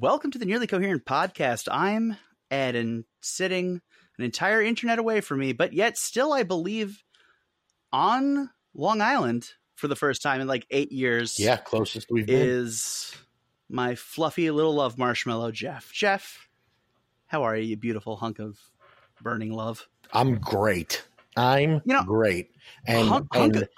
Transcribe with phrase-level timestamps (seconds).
[0.00, 1.68] Welcome to the Nearly Coherent podcast.
[1.70, 2.16] I'm
[2.50, 3.82] Ed, and sitting
[4.16, 7.04] an entire internet away from me, but yet still, I believe,
[7.92, 11.38] on Long Island for the first time in like eight years.
[11.38, 12.48] Yeah, closest we've been.
[12.48, 13.14] Is
[13.68, 15.92] my fluffy little love marshmallow, Jeff.
[15.92, 16.48] Jeff,
[17.26, 18.58] how are you, you beautiful hunk of
[19.20, 19.86] burning love?
[20.10, 21.04] I'm great.
[21.36, 22.52] I'm You know, great.
[22.86, 23.68] And, hunk- hunk- and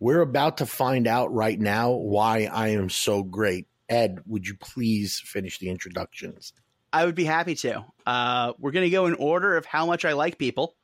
[0.00, 3.68] we're about to find out right now why I am so great.
[3.92, 6.54] Ed, would you please finish the introductions?
[6.94, 7.84] I would be happy to.
[8.06, 10.76] Uh, we're going to go in order of how much I like people.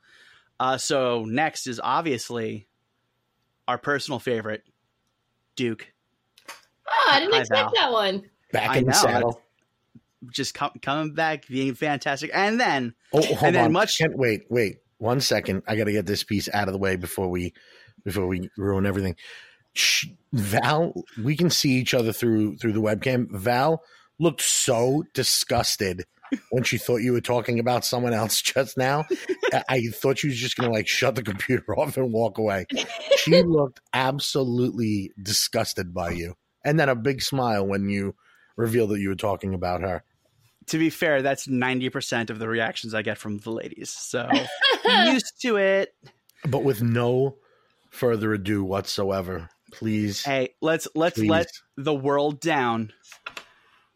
[0.61, 2.67] Uh, so next is obviously
[3.67, 4.63] our personal favorite,
[5.57, 5.91] Duke.
[6.91, 7.73] Oh, I didn't Hi, expect Val.
[7.75, 8.23] that one.
[8.53, 9.41] Back in the saddle.
[10.31, 13.73] Just com- coming back, being fantastic, and then Oh, hold and then on.
[13.73, 14.79] much- Can't- wait, wait.
[14.99, 15.63] One second.
[15.67, 17.55] I got to get this piece out of the way before we
[18.05, 19.15] before we ruin everything.
[19.75, 23.31] Shh, Val, we can see each other through through the webcam.
[23.31, 23.83] Val
[24.19, 26.05] looked so disgusted
[26.51, 29.05] when she thought you were talking about someone else just now.
[29.53, 32.39] I- I thought she was just going to like shut the computer off and walk
[32.39, 32.67] away.
[33.17, 36.35] She looked absolutely disgusted by you.
[36.65, 38.15] And then a big smile when you
[38.57, 40.03] revealed that you were talking about her.
[40.67, 43.91] to be fair, that's ninety percent of the reactions I get from the ladies.
[43.91, 44.29] So
[44.85, 45.95] used to it.
[46.45, 47.37] But with no
[47.91, 50.25] further ado whatsoever, please.
[50.25, 51.31] Hey, let's let's Please.
[51.31, 52.93] let the world down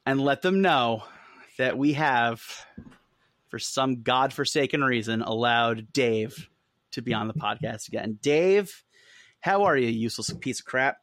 [0.06, 1.04] and let them know
[1.58, 2.42] that we have,
[3.48, 6.48] for some godforsaken reason, allowed Dave
[6.92, 8.18] to be on the podcast again.
[8.22, 8.84] Dave,
[9.40, 10.96] how are you, useless piece of crap?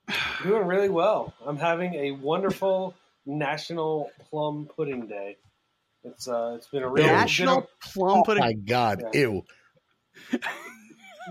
[0.43, 1.33] Doing really well.
[1.45, 5.37] I'm having a wonderful National Plum Pudding Day.
[6.03, 8.43] It's uh, it's been a real National Plum Oh Pudding.
[8.43, 9.03] my God.
[9.13, 9.19] Yeah.
[9.21, 9.43] Ew.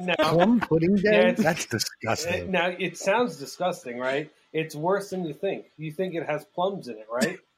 [0.01, 1.03] Now, Plum pudding day?
[1.05, 2.51] Yeah, it's- That's it, disgusting.
[2.51, 4.31] now it sounds disgusting, right?
[4.53, 5.67] It's worse than you think.
[5.77, 7.39] You think it has plums in it, right?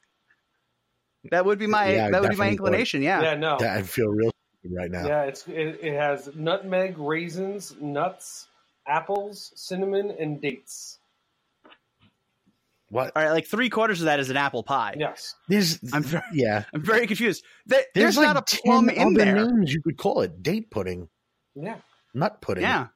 [1.31, 2.53] That would be my Yeah, that would be my definitely would.
[2.53, 3.03] inclination.
[3.03, 3.21] Yeah.
[3.23, 3.59] yeah, no.
[3.61, 4.31] I feel real
[4.71, 5.07] right now.
[5.07, 8.47] Yeah, it's it, it has nutmeg, raisins, nuts,
[8.87, 10.99] apples, cinnamon, and dates.
[12.89, 13.13] What?
[13.15, 14.95] All right, like three quarters of that is an apple pie.
[14.99, 15.35] Yes.
[15.47, 16.65] There's, I'm very, yeah.
[16.73, 17.45] I'm very confused.
[17.67, 19.47] There- There's, there's like not a 10 plum in other there.
[19.47, 20.43] names you could call it.
[20.43, 21.07] Date pudding,
[21.55, 21.77] Yeah.
[22.15, 22.63] Nut pudding.
[22.63, 22.89] Yeah,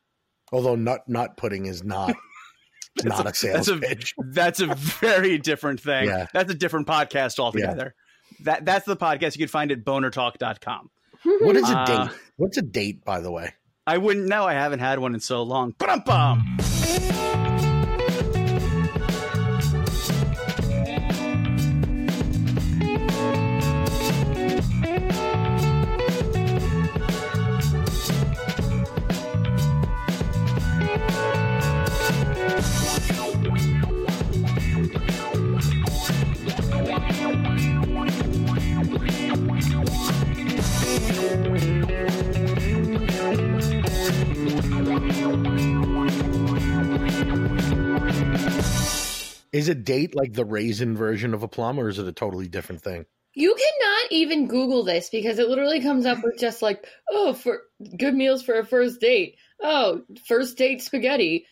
[0.53, 2.15] Although nut nut pudding is not
[3.05, 4.15] not a, sales that's a pitch.
[4.33, 6.07] that's a very different thing.
[6.07, 6.27] Yeah.
[6.33, 7.95] That's a different podcast altogether.
[8.45, 10.91] That that's the podcast you can find at bonertalk.com.
[11.41, 12.17] What is a Uh, date?
[12.37, 13.55] What's a date, by the way?
[13.87, 14.45] I wouldn't know.
[14.45, 15.75] I haven't had one in so long.
[15.79, 17.23] Ba-dum-bum.
[49.55, 52.49] Is a date like the raisin version of a plum, or is it a totally
[52.49, 53.07] different thing?
[53.35, 57.61] You cannot even Google this because it literally comes up with just like, oh, for
[57.97, 59.37] good meals for a first date.
[59.63, 61.47] Oh, first date spaghetti.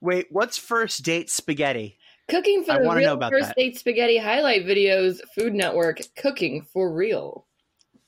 [0.00, 1.98] Wait, what's first date spaghetti?
[2.28, 3.56] Cooking for I the wanna know real about first that.
[3.56, 7.48] date spaghetti highlight videos, Food Network, cooking for real.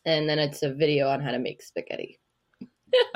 [0.04, 2.20] And then it's a video on how to make spaghetti.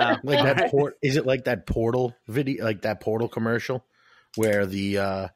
[0.00, 0.70] Uh, Like that right.
[0.72, 0.98] port?
[1.00, 2.64] Is it like that portal video?
[2.64, 3.84] Like that portal commercial
[4.36, 5.28] where the uh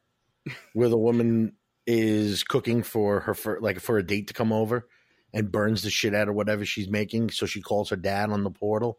[0.72, 1.54] where the woman
[1.86, 4.86] is cooking for her for like for a date to come over
[5.32, 8.42] and burns the shit out of whatever she's making, so she calls her dad on
[8.44, 8.98] the portal,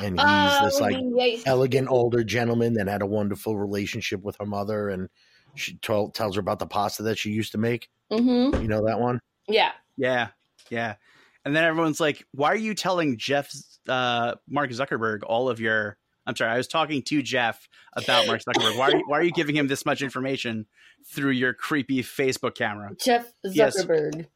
[0.00, 1.42] and he's this like Oh, yes.
[1.46, 5.08] elegant older gentleman that had a wonderful relationship with her mother, and
[5.54, 7.88] she told, tells her about the pasta that she used to make.
[8.10, 8.60] Mhm.
[8.60, 9.20] You know that one?
[9.48, 9.72] Yeah.
[9.96, 10.28] Yeah,
[10.70, 10.96] yeah.
[11.44, 13.50] And then everyone's like, "Why are you telling Jeff,
[13.88, 18.40] uh, Mark Zuckerberg, all of your?" I'm sorry, I was talking to Jeff about Mark
[18.42, 18.76] Zuckerberg.
[18.76, 20.66] Why are you, why are you giving him this much information
[21.12, 22.90] through your creepy Facebook camera?
[23.00, 23.82] Jeff Yes.
[23.82, 24.26] Zuckerberg.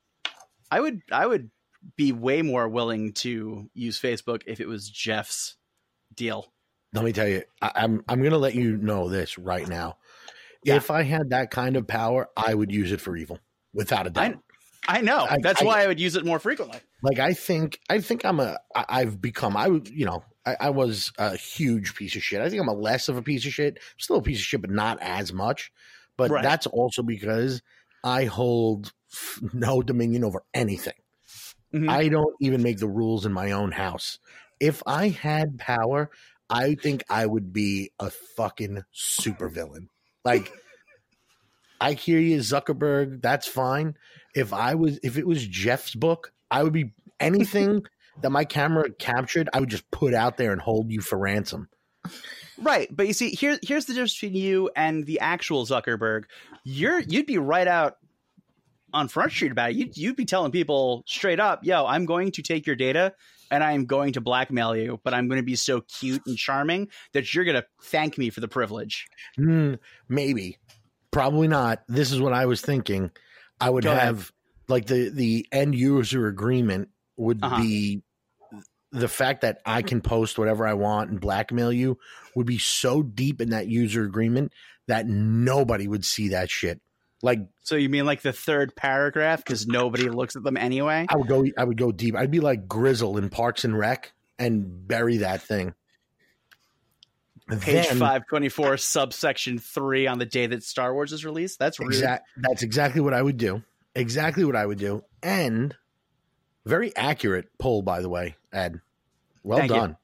[0.70, 1.50] I would I would
[1.96, 5.56] be way more willing to use Facebook if it was Jeff's
[6.14, 6.52] deal.
[6.92, 9.96] Let me tell you, I, I'm I'm gonna let you know this right now.
[10.62, 10.76] Yeah.
[10.76, 13.38] If I had that kind of power, I would use it for evil,
[13.72, 14.36] without a doubt.
[14.86, 15.26] I know.
[15.28, 16.78] I- That's I- why I would use it more frequently.
[17.02, 20.22] like I think I think I'm a I- I've become I would you know
[20.60, 22.40] I, I was a huge piece of shit.
[22.40, 23.78] I think I'm a less of a piece of shit.
[23.98, 25.72] Still a piece of shit, but not as much.
[26.16, 26.42] But Right.
[26.42, 27.62] that's also because
[28.04, 30.94] I hold f- no dominion over anything.
[31.74, 31.88] Mhm.
[31.88, 34.18] I don't even make the rules in my own house.
[34.58, 36.10] If I had power,
[36.50, 39.88] I think I would be a fucking supervillain.
[40.24, 40.52] Like
[41.80, 43.22] I hear you, Zuckerberg.
[43.22, 43.96] That's fine.
[44.34, 47.84] If I was, if it was Jeff's book, I would be anything
[48.22, 49.48] that my camera captured.
[49.52, 51.68] I would just put out there and hold you for ransom.
[52.58, 56.24] Right, but you see, here here's the difference between you and the actual Zuckerberg.
[56.64, 57.96] You're you'd be right out
[58.92, 59.76] on Front Street about it.
[59.76, 63.14] You'd, you'd be telling people straight up, "Yo, I'm going to take your data
[63.50, 66.36] and I am going to blackmail you, but I'm going to be so cute and
[66.36, 69.06] charming that you're going to thank me for the privilege."
[69.36, 69.74] Hmm,
[70.08, 70.58] maybe,
[71.12, 71.82] probably not.
[71.88, 73.10] This is what I was thinking.
[73.60, 74.04] I would Go ahead.
[74.04, 74.32] have
[74.68, 77.62] like the the end user agreement would Uh-huh.
[77.62, 78.02] be
[78.92, 79.88] the fact that I mm-hmm.
[79.88, 81.98] can post whatever I want and blackmail you
[82.34, 84.52] would be so deep in that user agreement
[84.86, 86.80] that nobody would see that shit.
[87.22, 91.06] Like So you mean like the third paragraph because nobody looks at them anyway?
[91.08, 92.16] I would go I would go deep.
[92.16, 95.74] I'd be like Gryzzl in Parks and Rec and bury that thing.
[97.58, 101.58] Page five twenty four, subsection three, on the day that Star Wars is released.
[101.58, 101.88] That's rude.
[101.88, 103.62] Exact, that's exactly what I would do.
[103.94, 105.02] Exactly what I would do.
[105.20, 105.74] And
[106.64, 108.80] very accurate poll, by the way, Ed.
[109.42, 109.76] Well Thank you.
[109.76, 109.96] done.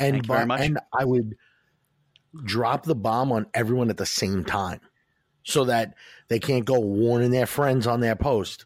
[0.00, 0.60] And Thank you very much.
[0.62, 1.36] and I would
[2.44, 4.80] drop the bomb on everyone at the same time,
[5.44, 5.94] so that
[6.28, 8.64] they can't go warning their friends on their post.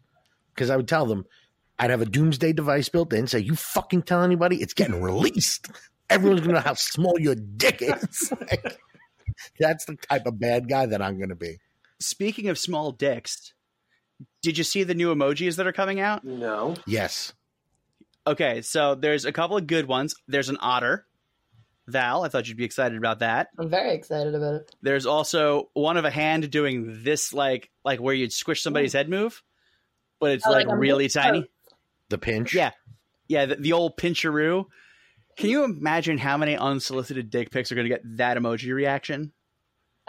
[0.55, 1.27] Because I would tell them,
[1.79, 3.27] I'd have a doomsday device built in.
[3.27, 5.69] Say, you fucking tell anybody, it's getting released.
[6.11, 8.33] Everyone's gonna know how small your dick is.
[8.41, 8.79] Like,
[9.59, 11.59] that's the type of bad guy that I'm gonna be.
[12.01, 13.53] Speaking of small dicks,
[14.41, 16.25] did you see the new emojis that are coming out?
[16.25, 16.75] No.
[16.87, 17.35] Yes.
[18.27, 20.15] Okay, so there's a couple of good ones.
[20.27, 21.07] There's an otter.
[21.87, 23.49] Val, I thought you'd be excited about that.
[23.59, 24.75] I'm very excited about it.
[24.83, 29.09] There's also one of a hand doing this like like where you'd squish somebody's head
[29.09, 29.41] move,
[30.19, 31.49] but it's Oh, like, like really moose tiny.
[32.09, 32.55] The pinch.
[32.55, 32.73] Yeah.
[33.29, 34.67] Yeah, the, the old pincharoo.
[35.37, 39.33] Can you imagine how many unsolicited dick pics are going to get that emoji reaction?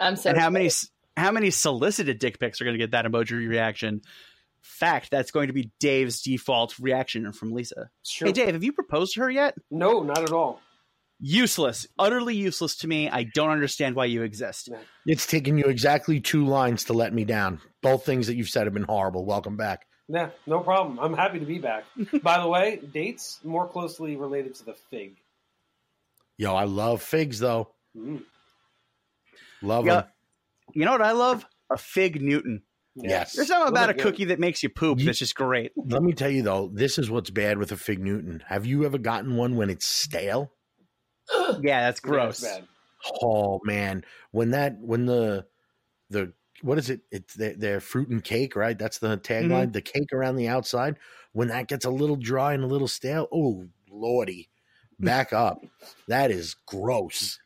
[0.00, 0.70] I'm so and how many
[1.16, 4.02] how many solicited dick pics are going to get that emoji reaction?
[4.62, 7.90] Fact, that's going to be Dave's default reaction from Lisa.
[8.02, 8.26] It's true.
[8.28, 9.54] Hey Dave, have you proposed to her yet?
[9.70, 10.60] No, not at all.
[11.20, 13.10] Useless, utterly useless to me.
[13.10, 14.68] I don't understand why you exist.
[15.04, 17.60] It's taken you exactly two lines to let me down.
[17.82, 19.24] Both things that you've said have been horrible.
[19.24, 19.86] Welcome back.
[20.08, 20.98] Yeah, no problem.
[21.00, 21.84] I'm happy to be back.
[22.22, 25.16] By the way, dates more closely related to the fig.
[26.36, 27.68] Yo, I love figs though.
[27.96, 28.22] Mm.
[29.60, 29.94] Love Yeah.
[30.02, 30.04] them.
[30.74, 31.44] You know what I love?
[31.70, 32.62] A fig Newton.
[33.02, 33.10] Yeah.
[33.10, 33.32] Yes.
[33.34, 35.72] There's something about a cookie that makes you poop You- that's just great.
[35.76, 38.42] Let me tell you though, this is what's bad with a fig Newton.
[38.46, 40.52] Have you ever gotten one when it's stale?
[41.60, 42.42] Yeah, that's gross.
[42.42, 42.60] it's.
[43.22, 45.46] Oh man, when that when the
[46.10, 47.02] the what is it?
[47.12, 48.76] It's their, their fruit and cake, right?
[48.78, 49.48] That's the tagline.
[49.50, 49.70] Mm-hmm.
[49.72, 50.96] The cake around the outside.
[51.32, 54.48] When that gets a little dry and a little stale, oh lordy,
[54.98, 55.60] back up.
[56.08, 57.38] That is gross.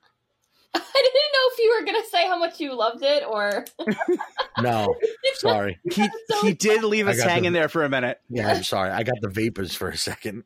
[0.74, 3.64] I didn't know if you were gonna say how much you loved it or
[4.62, 4.94] No,
[5.34, 5.78] sorry.
[5.84, 8.20] He So he did leave us hanging the- there for a minute.
[8.28, 8.90] Yeah, I'm sorry.
[8.90, 10.44] I got the vapors for a second.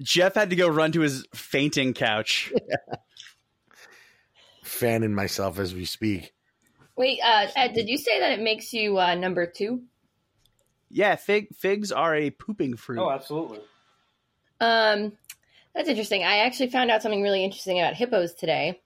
[0.00, 2.52] Jeff had to go run to his fainting couch.
[4.62, 6.32] Fanning myself as we speak.
[6.96, 9.82] wait, uh, Ed, did you say that it makes you uh, number two?
[10.90, 12.98] Yeah, fig figs are a pooping fruit.
[13.00, 13.60] Oh, absolutely.
[14.60, 15.12] Um,
[15.74, 16.24] that's interesting.
[16.24, 18.80] I actually found out something really interesting about hippos today.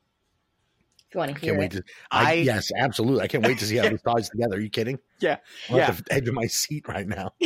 [1.09, 1.79] If you want to hear Can't wait it.
[1.79, 1.93] to.
[2.11, 3.23] I, I- yes, absolutely.
[3.23, 4.57] I can't wait to see how this ties together.
[4.57, 4.99] Are you kidding?
[5.21, 5.37] Yeah,
[5.69, 5.89] I'm yeah.
[5.89, 7.33] at the edge of my seat right now.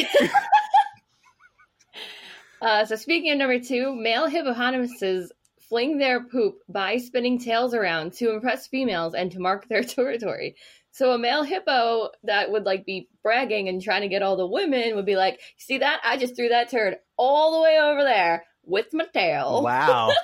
[2.61, 5.31] Uh, so speaking of number two, male hippopotamuses
[5.69, 10.57] fling their poop by spinning tails around to impress females and to mark their territory.
[10.90, 14.47] So a male hippo that would like be bragging and trying to get all the
[14.47, 16.00] women would be like, "See that?
[16.02, 20.12] I just threw that turd all the way over there with my tail." Wow.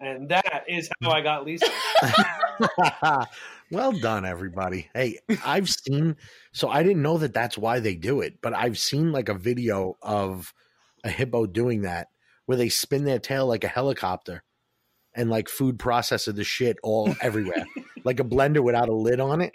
[0.00, 1.64] And that is how I got Lisa.
[3.70, 4.88] well done, everybody.
[4.92, 6.16] Hey, I've seen.
[6.52, 9.34] So I didn't know that that's why they do it, but I've seen like a
[9.34, 10.52] video of
[11.04, 12.08] a hippo doing that
[12.46, 14.42] where they spin their tail like a helicopter
[15.14, 17.64] and like food processor the shit all everywhere,
[18.02, 19.52] like a blender without a lid on it.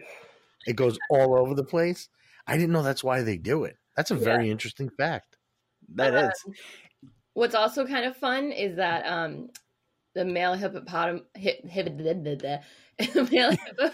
[0.65, 2.07] It goes all over the place.
[2.48, 3.75] I didn't know that's why they do it.
[3.98, 5.36] That's a very interesting fact.
[5.96, 6.55] That Uh, is.
[7.38, 9.51] What's also kind of fun is that um,
[10.15, 13.91] the male hippopotam hip, hip, male hippo.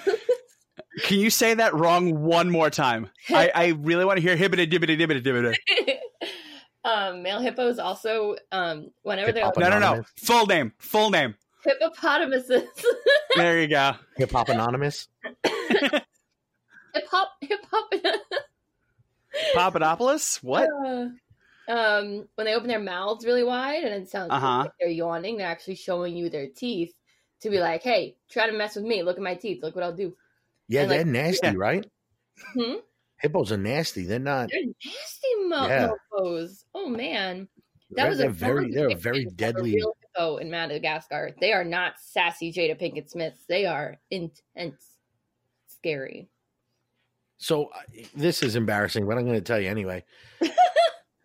[1.01, 3.09] Can you say that wrong one more time?
[3.29, 5.97] I, I really want to hear hibbity dibbity dibbity dibbity.
[6.85, 10.03] um, male hippos also um, whenever they're Hippopotam- No, no, no.
[10.19, 10.71] Full name.
[10.77, 11.35] Full name.
[11.67, 12.63] hippopotamuses.
[13.35, 13.91] There you go.
[14.15, 15.09] Hip Hop Anonymous.
[15.43, 16.05] hip
[17.11, 17.91] hop, hip hop.
[19.53, 20.37] Papadopoulos?
[20.41, 20.69] What?
[20.69, 21.07] Uh,
[21.69, 24.59] um, when they open their mouths really wide and it sounds Uh-huh.
[24.59, 26.93] like they're yawning, they're actually showing you their teeth
[27.41, 29.03] to be like, "Hey, try to mess with me.
[29.03, 29.61] Look at my teeth.
[29.63, 30.15] Look what I'll do."
[30.67, 31.53] Yeah, And, they're like, nasty, yeah.
[31.57, 31.85] right?
[32.53, 32.75] Hmm?
[33.19, 34.03] Hippos are nasty.
[34.05, 34.49] They're not.
[34.49, 35.89] They're nasty mo- Yeah.
[36.13, 36.63] mofos.
[36.73, 37.47] Oh man,
[37.91, 38.71] that They're, was they're a very.
[38.71, 39.75] They're a very of a deadly.
[39.75, 41.31] real hippo in Madagascar.
[41.39, 43.45] They are not sassy Jada Pinkett Smiths.
[43.47, 44.97] They are intense,
[45.67, 46.29] scary.
[47.37, 50.03] So I- this is embarrassing, but I'm going to tell you anyway.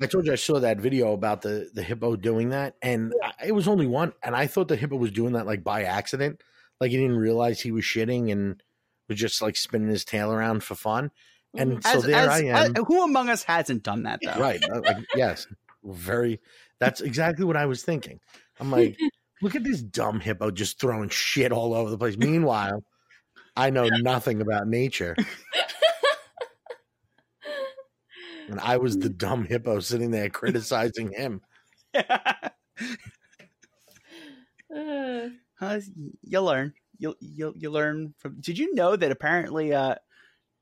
[0.00, 3.46] I told you I saw that video about the the hippo doing that, and I,
[3.48, 6.40] it was only one, and I thought the hippo was doing that like by accident,
[6.80, 8.62] like he didn't realize he was shitting and
[9.08, 11.10] was just like spinning his tail around for fun.
[11.56, 14.38] And so there as- I am, uh, who among us hasn't done that though?
[14.38, 14.62] right?
[14.70, 15.46] uh, Like, yes,
[15.82, 16.40] very.
[16.78, 18.20] That's exactly what I was thinking.
[18.60, 18.96] I'm like,
[19.42, 22.16] look at this dumb hippo just throwing shit all over the place.
[22.16, 22.84] Meanwhile,
[23.56, 25.16] I know nothing about nature.
[28.48, 31.42] And I was the dumb hippo sitting there criticizing him.
[35.60, 35.80] Uh,
[36.22, 36.72] you'll learn.
[36.98, 38.40] You'll you'll you learn from.
[38.40, 39.96] Did you know that apparently uh,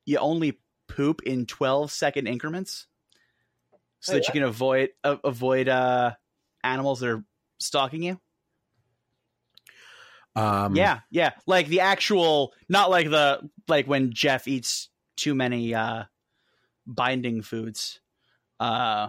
[0.05, 2.87] you only poop in twelve second increments,
[4.01, 6.13] so that you can avoid uh, avoid uh,
[6.63, 7.25] animals that are
[7.59, 8.21] stalking you?
[10.37, 15.75] Um, yeah, yeah, like the actual, not like the like when Jeff eats too many
[15.75, 16.05] uh,
[16.87, 18.01] binding foods,
[18.61, 19.09] uh,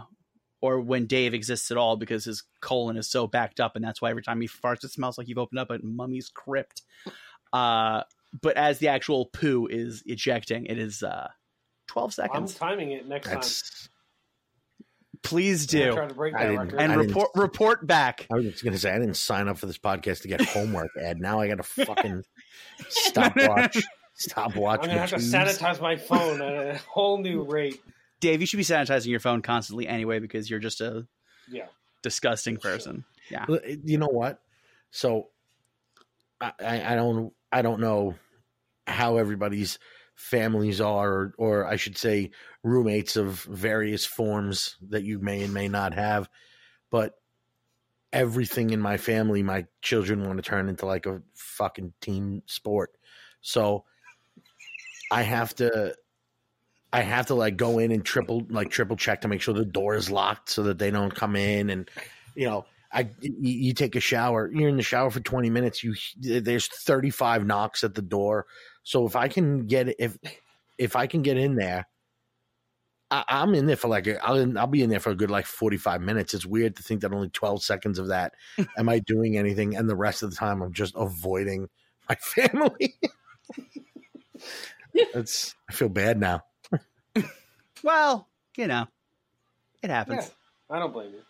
[0.62, 4.02] or when Dave exists at all because his colon is so backed up, and that's
[4.02, 6.82] why every time he farts, it smells like you've opened up a mummy's crypt.
[7.54, 8.04] Uh,
[8.42, 11.30] but as the actual poo is ejecting, it is uh,
[11.88, 12.56] twelve I'm seconds.
[12.56, 13.42] timing it next time.
[15.24, 16.80] Please do, try to break that record.
[16.80, 18.28] and report report back.
[18.32, 20.92] I was just gonna say I didn't sign up for this podcast to get homework,
[21.00, 21.20] Ed.
[21.20, 22.24] Now I got to fucking
[22.90, 23.82] stopwatch,
[24.18, 24.80] stopwatch.
[24.82, 27.80] I'm gonna have to sanitize my phone at a whole new rate.
[28.20, 31.08] Dave, you should be sanitizing your phone constantly anyway because you're just a
[31.48, 31.68] Yeah.
[32.02, 33.06] disgusting person.
[33.30, 33.46] Yeah.
[33.84, 34.42] You know what?
[34.92, 35.30] So
[36.42, 38.16] I, I I don't I don't know
[38.88, 39.80] how everybody's
[40.16, 42.32] families are, or, or I should say,
[42.64, 46.28] roommates of various forms that you may and may not have,
[46.90, 47.20] but
[48.12, 52.92] everything in my family, my children want to turn into like a fucking team sport.
[53.42, 53.84] So
[55.12, 55.96] I have to
[56.94, 59.66] I have to like go in and triple like triple check to make sure the
[59.66, 61.90] door is locked so that they don't come in and
[62.36, 65.96] you know I you, take a shower you're in the shower for 20 minutes you
[66.20, 68.46] there's 35 knocks at the door
[68.84, 70.18] so if I can get if
[70.78, 71.88] if I can get in there
[73.12, 75.32] I, I'm in there for like a, I'll, I'll be in there for a good
[75.32, 76.34] like 45 minutes.
[76.34, 78.34] It's weird to think that only 12 seconds of that
[78.78, 81.70] am I doing anything, and the rest of the time I'm just avoiding
[82.10, 82.96] my family.
[85.13, 86.44] It's I feel bad now.
[87.84, 88.27] Well,
[88.58, 88.88] you know,
[89.84, 90.32] it happens.
[90.70, 91.22] Yeah, I don't blame you.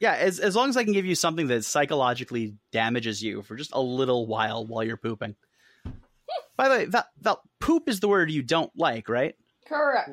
[0.00, 3.56] Yeah, as as long as I can give you something that psychologically damages you for
[3.56, 5.36] just a little while while you're pooping.
[6.56, 9.34] By the way, Val, Val, poop is the word you don't like, right?
[9.66, 10.10] correct.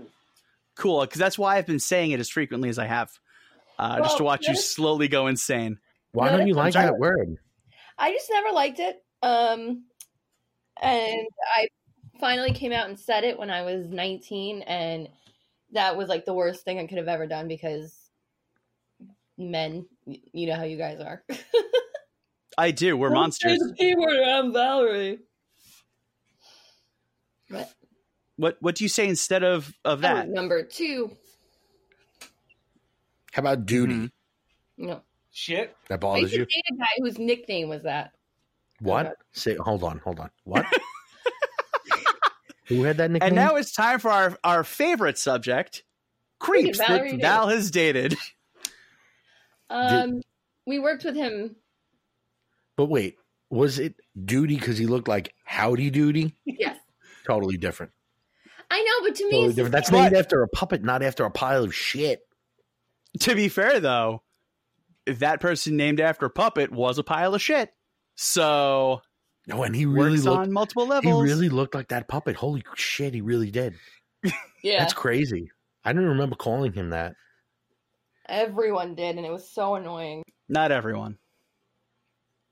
[0.75, 3.11] Cool, because that's why I've been saying it as frequently as I have,
[3.77, 5.79] uh, just to Well, watch you slowly go insane.
[6.11, 7.37] Why No, don't you like that word?
[7.97, 9.01] I just never liked it.
[9.21, 9.85] Um,
[10.81, 11.67] and I
[12.23, 15.09] finally came out and said it when I was 19, and
[15.73, 17.93] that was like the worst thing I could have ever done because
[19.37, 21.21] men, you know how you guys are.
[22.57, 22.95] I do.
[22.95, 23.59] We're Don't say monsters.
[23.59, 25.19] the P word, I'm Valerie.
[27.49, 27.73] What?
[28.37, 30.29] What What do you say instead of of Oh, that?
[30.29, 31.11] number two.
[33.33, 33.95] How about duty?
[33.95, 34.11] Mhm.
[34.77, 35.01] No.
[35.33, 35.75] Shit.
[35.89, 36.45] That I bothers used to you?
[36.45, 38.13] date a guy whose nickname was that.
[38.79, 39.17] What?
[39.33, 40.29] Say hold on, hold on.
[40.45, 40.65] What?
[42.65, 43.27] Who had that nickname?
[43.27, 45.83] And now it's time for our our favorite subject,
[46.39, 48.15] creeps that Valerie Val has dated.
[49.69, 50.21] Um,
[50.67, 51.55] we worked with him.
[52.77, 53.17] but wait,
[53.49, 56.35] was it duty because he looked like Howdy Doody?
[56.45, 56.77] Yes.
[57.25, 57.91] Totally different.
[58.69, 59.71] I know, but to me, Totally it's different.
[59.73, 60.01] That's same.
[60.03, 62.21] named after a puppet, not after a pile of shit.
[63.21, 64.23] To be fair, though,
[65.05, 67.71] that person named after a Puppet was a pile of shit.
[68.15, 69.01] So
[69.47, 70.37] No, and he really works looked.
[70.39, 71.23] on multiple levels.
[71.23, 72.35] He really looked like that puppet.
[72.35, 73.75] Holy shit, he really did.
[74.63, 74.79] yeah.
[74.79, 75.51] That's crazy.
[75.83, 77.15] I don't remember calling him that.
[78.27, 80.23] Everyone did, and it was so annoying.
[80.47, 81.17] Not everyone.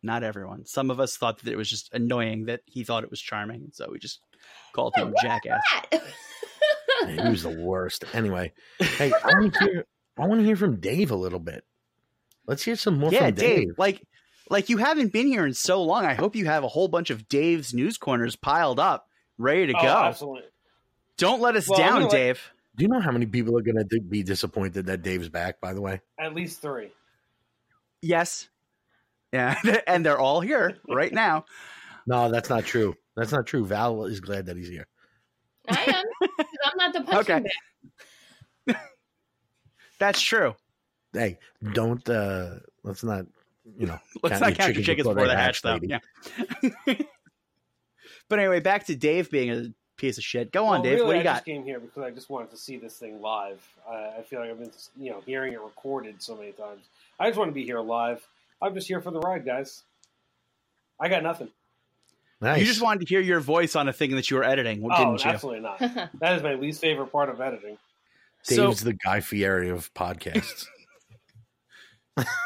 [0.03, 0.65] Not everyone.
[0.65, 3.69] Some of us thought that it was just annoying that he thought it was charming,
[3.71, 4.19] so we just
[4.74, 5.62] called him jackass.
[7.03, 8.03] Man, he was the worst.
[8.13, 9.86] Anyway, hey, I want to hear.
[10.17, 11.63] I want to hear from Dave a little bit.
[12.48, 13.57] Let's hear some more yeah, from Dave.
[13.57, 13.67] Dave.
[13.77, 14.03] Like,
[14.51, 16.05] like you haven't been here in so long.
[16.05, 19.74] I hope you have a whole bunch of Dave's news corners piled up, ready to
[19.77, 19.88] Oh, go.
[19.88, 20.43] absolutely.
[21.17, 22.51] Don't let us Well, down, gonna let- Dave.
[22.75, 25.60] Do you know how many people are going to be disappointed that Dave's back?
[25.60, 26.91] By the way, At least three.
[28.01, 28.48] Yes.
[29.34, 29.55] Yeah,
[29.88, 31.46] and they're all here right now.
[32.05, 32.98] no, that's not true.
[33.15, 33.65] That's not true.
[33.65, 34.88] Val is glad that he's here.
[35.70, 36.05] I am.
[36.65, 37.50] I'm not the punching Okay.
[38.67, 38.77] bag.
[40.00, 40.55] That's true.
[41.13, 41.39] Hey,
[41.74, 43.25] don't uh let's not
[43.77, 45.80] you know Let's not your count your chickens before they hatch, though.
[45.82, 46.00] Yeah.
[48.30, 49.65] but anyway, back to Dave being a
[49.98, 50.51] piece of shit.
[50.51, 50.94] Go on, Well, Dave.
[50.96, 51.34] really, what do you I got?
[51.36, 53.62] just came here because I just wanted to see this thing live.
[53.89, 56.86] I, I feel like I've been, you know, hearing it recorded so many times.
[57.20, 58.27] I just want to be here live.
[58.62, 59.84] I'm just here for the ride, guys.
[61.00, 61.50] I got nothing.
[62.41, 62.60] Nice.
[62.60, 64.98] You just wanted to hear your voice on a thing that you were editing, oh,
[64.98, 65.30] didn't you?
[65.30, 65.80] absolutely not.
[66.20, 67.77] that is my least favorite part of editing.
[68.44, 70.65] So, Dave's the Guy Fieri of podcasts.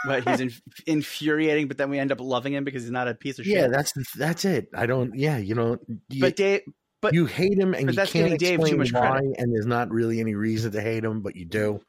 [0.05, 3.15] But he's inf- infuriating, but then we end up loving him because he's not a
[3.15, 3.55] piece of shit.
[3.55, 4.69] yeah, that's that's it.
[4.73, 5.15] I don't.
[5.15, 5.77] Yeah, you know,
[6.09, 6.61] you, but Dave,
[7.01, 9.35] but you hate him and you that's can't Dave too explain much why, credit.
[9.37, 11.81] and there's not really any reason to hate him, but you do.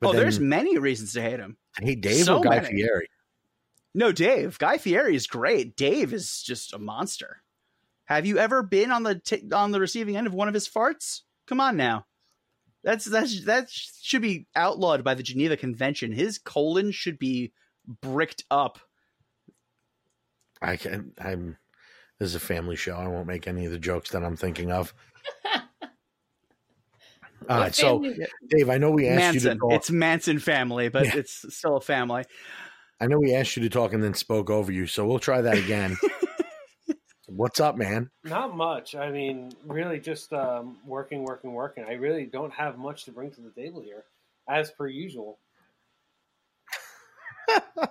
[0.00, 1.56] But oh, then there's many reasons to hate him.
[1.80, 2.82] I hate Dave so or Guy many.
[2.82, 3.08] Fieri.
[3.94, 4.58] No, Dave.
[4.58, 5.76] Guy Fieri is great.
[5.76, 7.42] Dave is just a monster.
[8.06, 10.68] Have you ever been on the t- on the receiving end of one of his
[10.68, 11.22] farts?
[11.46, 12.06] Come on now.
[12.84, 16.12] That's that's that should be outlawed by the Geneva Convention.
[16.12, 17.52] His colon should be
[18.02, 18.78] bricked up.
[20.60, 21.12] I can.
[21.18, 21.56] I'm.
[22.20, 22.94] This is a family show.
[22.94, 24.94] I won't make any of the jokes that I'm thinking of.
[27.48, 28.02] All right, so
[28.48, 29.72] Dave, I know we asked you to talk.
[29.72, 31.16] It's Manson family, but Yeah.
[31.16, 32.24] it's still a family.
[33.00, 35.42] I know we asked you to talk and then spoke over you, so we'll try
[35.42, 35.96] that again.
[37.26, 38.10] What's up, man?
[38.22, 38.94] Not much.
[38.94, 41.84] I mean, really just um, working, working, working.
[41.84, 44.04] I really don't have much to bring to the table here,
[44.48, 45.38] as per usual.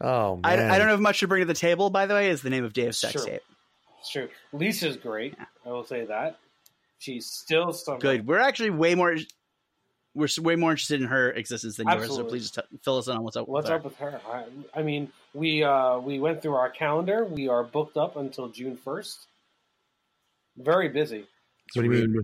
[0.00, 1.88] Oh I, man, I don't have much to bring to the table.
[1.88, 3.24] By the way, is the name of Dave's sex Sure.
[3.24, 3.42] tape.
[4.00, 4.28] It's true.
[4.52, 5.34] Lisa's great.
[5.64, 6.38] I will say that.
[6.98, 8.26] She's still some Good.
[8.26, 9.16] We're actually way more.
[10.14, 12.06] We're way more interested in her existence than yours.
[12.14, 13.48] So please just t- fill us in on what's up.
[13.48, 13.76] What's with her.
[13.76, 14.20] up with her?
[14.30, 14.44] I,
[14.78, 17.24] I mean, we uh, we went through our calendar.
[17.24, 19.26] We are booked up until June first.
[20.56, 21.26] Very busy.
[21.74, 22.14] What do you mean?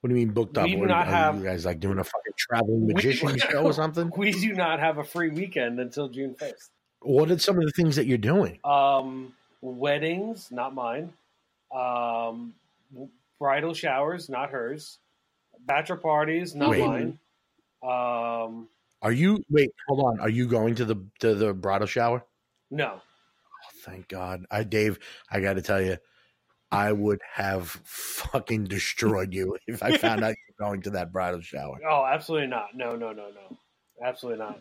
[0.00, 0.64] What do you mean booked up?
[0.64, 3.36] We do What not are have- you guys like doing a fucking traveling We- magician
[3.38, 4.12] show or something?
[4.16, 6.70] We do not have a free weekend until June first.
[7.00, 8.58] What are some of the things that you're doing?
[8.64, 11.12] Um, weddings, not mine.
[11.74, 12.54] Um,
[13.40, 14.98] bridal showers, not hers.
[15.66, 16.80] Bachelor parties, not Wait.
[16.86, 17.18] mine.
[17.86, 18.68] Um,
[19.02, 19.70] Are you wait?
[19.88, 20.20] Hold on.
[20.20, 22.24] Are you going to the to the bridal shower?
[22.70, 23.00] no.
[23.00, 24.44] Oh, thank God.
[24.50, 24.98] I Dave,
[25.30, 25.96] I got to tell you,
[26.70, 31.12] I would have fucking destroyed you if I found out you were going to that
[31.12, 31.78] bridal shower.
[31.88, 32.68] Oh, absolutely not.
[32.74, 33.56] No, no, no, no.
[34.04, 34.60] Absolutely not.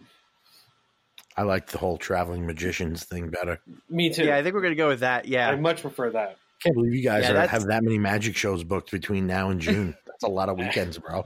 [1.37, 3.59] I like the whole traveling magicians thing better.
[3.89, 4.23] Me too.
[4.23, 5.27] Yeah, I think we're gonna go with that.
[5.27, 6.37] Yeah, I much prefer that.
[6.63, 9.59] Can't believe you guys Yeah, are, have that many magic shows booked between now and
[9.59, 9.95] June.
[10.07, 11.25] That's a lot of weekends, bro.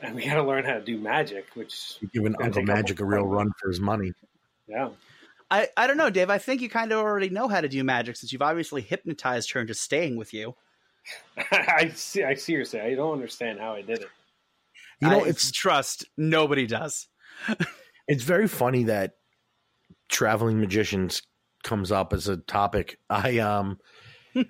[0.00, 3.02] And we got to learn how to do magic, which, You're giving Uncle Magic a
[3.02, 4.12] couple- real run for his money.
[4.66, 4.90] yeah.
[5.50, 6.28] I, I don't know, Dave.
[6.28, 9.52] I think you kind of already know how to do magic since you've obviously hypnotized
[9.52, 10.56] her into staying with you.
[11.52, 12.24] I see.
[12.24, 14.08] I seriously, I don't understand how I did it.
[15.00, 17.06] You know, I- it's trust nobody does.
[18.08, 19.12] it's very funny that
[20.08, 21.22] traveling magicians
[21.62, 22.98] comes up as a topic.
[23.08, 23.78] I um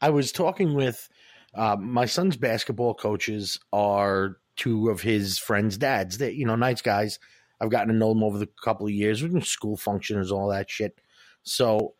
[0.00, 1.08] I was talking with
[1.56, 6.18] uh, my son's basketball coaches are two of his friends' dads.
[6.18, 7.18] They you know nice guys.
[7.60, 9.22] I've gotten to know them over the couple of years.
[9.22, 11.00] We've been school functions, all that shit.
[11.42, 11.94] So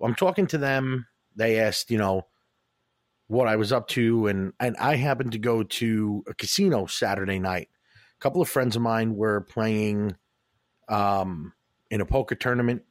[0.00, 1.06] I'm talking to them.
[1.36, 2.26] They asked, you know,
[3.26, 7.38] what I was up to, and and I happened to go to a casino Saturday
[7.38, 7.68] night.
[8.18, 10.16] A couple of friends of mine were playing
[10.88, 11.52] um,
[11.90, 12.82] in a poker tournament,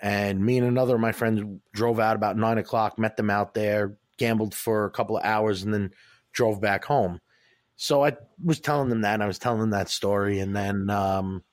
[0.00, 1.42] and me and another of my friends
[1.72, 5.62] drove out about nine o'clock, met them out there, gambled for a couple of hours,
[5.62, 5.90] and then
[6.32, 7.20] drove back home.
[7.76, 11.44] So I was telling them that, I was telling them that story, and then um,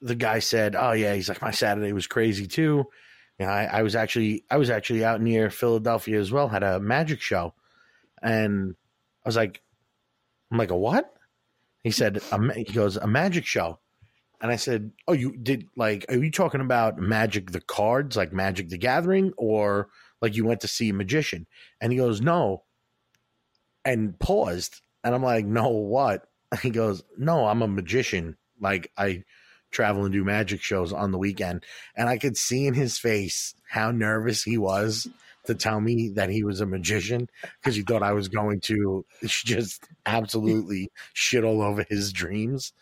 [0.00, 2.84] the guy said, "Oh yeah," he's like, "My Saturday was crazy too."
[3.38, 6.62] You know, I, I was actually I was actually out near Philadelphia as well, had
[6.62, 7.54] a magic show,
[8.22, 8.74] and
[9.24, 9.62] I was like,
[10.50, 11.12] "I'm like a what?"
[11.84, 13.78] He said, a, "He goes a magic show,"
[14.40, 16.06] and I said, "Oh, you did like?
[16.08, 19.88] Are you talking about Magic the cards, like Magic the Gathering, or
[20.20, 21.46] like you went to see a magician?"
[21.80, 22.64] And he goes, "No,"
[23.84, 26.26] and paused, and I'm like, "No, what?"
[26.62, 28.36] He goes, "No, I'm a magician.
[28.60, 29.24] Like I."
[29.70, 31.62] travel and do magic shows on the weekend
[31.94, 35.06] and I could see in his face how nervous he was
[35.48, 37.26] to tell me that he was a magician
[37.58, 42.72] because he thought I was going to just absolutely shit all over his dreams.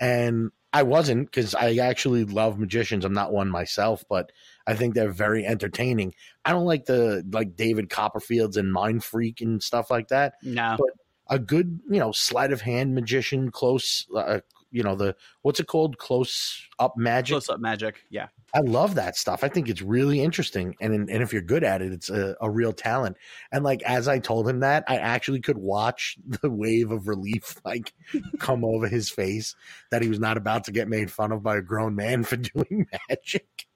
[0.00, 3.04] And I wasn't because I actually love magicians.
[3.04, 4.30] I'm not one myself, but
[4.66, 6.14] I think they're very entertaining.
[6.44, 10.34] I don't like the like David Copperfields and Mind Freak and stuff like that.
[10.42, 10.90] No, but
[11.28, 15.66] A good, you know, sleight of hand magician, close, uh, you know, the what's it
[15.66, 15.98] called?
[15.98, 18.04] Close up magic close up magic.
[18.10, 19.44] Yeah, I love that stuff.
[19.44, 22.50] I think it's really interesting, and and if you're good at it, it's a, a
[22.50, 23.16] real talent.
[23.50, 27.56] And like as I told him that, I actually could watch the wave of relief
[27.64, 27.94] like
[28.38, 29.54] come over his face
[29.90, 32.36] that he was not about to get made fun of by a grown man for
[32.36, 33.66] doing magic.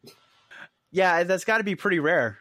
[0.90, 2.38] Yeah, that's got to be pretty rare.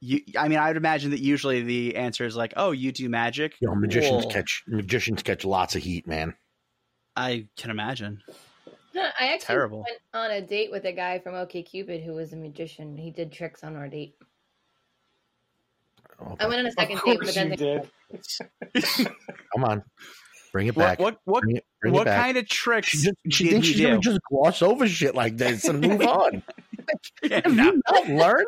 [0.00, 3.08] You, I mean, I would imagine that usually the answer is like, "Oh, you do
[3.08, 4.30] magic." You know, magicians Cool.
[4.32, 6.34] catch magicians catch lots of heat, man.
[7.16, 8.22] I can imagine.
[8.96, 9.78] I actually Terrible.
[9.86, 12.96] went on a date with a guy from OK Cupid who was a magician.
[12.96, 14.14] He did tricks on our date.
[16.20, 17.80] Oh, I went on a second date, but then you they-
[18.74, 19.08] did.
[19.54, 19.82] come on,
[20.52, 20.98] bring it back.
[20.98, 23.72] what what bring it, bring what kind of tricks she just, she did thinks he
[23.74, 26.42] she's gonna just gloss over shit like this and move on.
[27.22, 27.64] Yeah, Have no.
[27.64, 28.46] you not learned?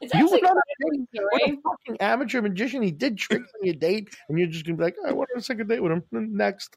[0.00, 2.82] it's You actually went on a quite a date a fucking amateur magician.
[2.82, 5.42] He did tricks on your date, and you're just gonna be like, "I want a
[5.42, 6.76] second date with him." Next,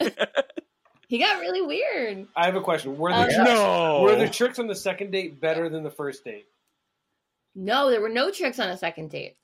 [1.08, 2.26] He got really weird.
[2.34, 2.96] I have a question.
[2.96, 4.00] Were the Uh, tricks, no.
[4.02, 6.46] were the tricks on the second date better than the first date?
[7.54, 9.36] No, there were no tricks on a second date.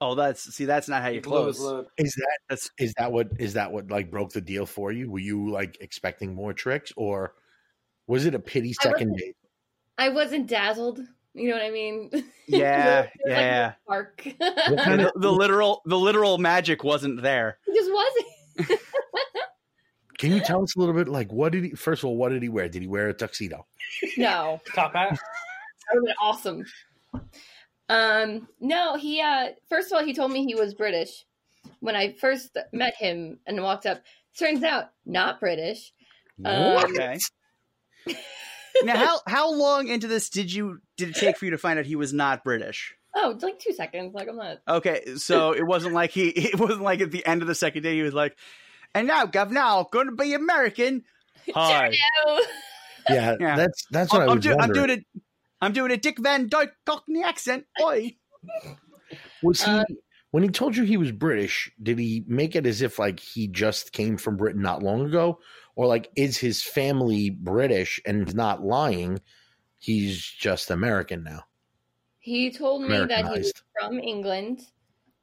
[0.00, 1.72] oh, that's see, that's not how you He blew his close.
[1.72, 1.86] load.
[1.96, 5.08] is that That's is that what is that what like broke the deal for you?
[5.10, 7.34] Were you like expecting more tricks, or
[8.12, 9.36] was it a pity second wasn't- date?
[9.98, 11.00] I wasn't dazzled.
[11.34, 12.10] You know what I mean?
[12.46, 13.72] yeah, There like, yeah.
[13.88, 14.22] no Spark.
[14.38, 17.58] The, the literal the literal magic wasn't there.
[17.66, 18.80] It just wasn't.
[20.18, 21.08] Can you tell us a little bit?
[21.08, 21.70] Like, what did he?
[21.70, 22.68] First of all, what did he wear?
[22.68, 23.66] Did he wear a tuxedo?
[24.16, 25.10] No, Top hat.
[25.10, 25.18] that
[25.94, 26.64] would have been awesome.
[27.88, 29.20] Um, no, he.
[29.20, 31.24] Uh, first of all, he told me he was British
[31.80, 34.02] when I first met him and walked up.
[34.38, 35.92] Turns out, not British.
[36.44, 37.18] Um, Okay.
[38.84, 41.78] now, how how long into this did you did it take for you to find
[41.78, 42.94] out he was not British?
[43.14, 44.14] Oh, like two seconds.
[44.14, 44.58] Like I'm not.
[44.66, 47.82] Okay, so it wasn't like he it wasn't like at the end of the second
[47.82, 48.36] day he was like,
[48.94, 51.04] and now, governor, going to be American.
[51.54, 51.92] Hi.
[53.08, 53.56] Yeah, Yeah.
[53.56, 55.04] that's that's what I'm, I I'm, was do- I'm doing it.
[55.60, 57.66] I'm doing a Dick Van Dyke Cockney accent.
[57.82, 58.16] Oi.
[59.42, 59.84] Was he Uh,
[60.30, 61.70] when he told you he was British?
[61.82, 65.38] Did he make it as if like he just came from Britain not long ago,
[65.74, 69.20] or like is his family British and not lying?
[69.78, 71.44] He's just American now.
[72.20, 74.60] He told me that he was from England,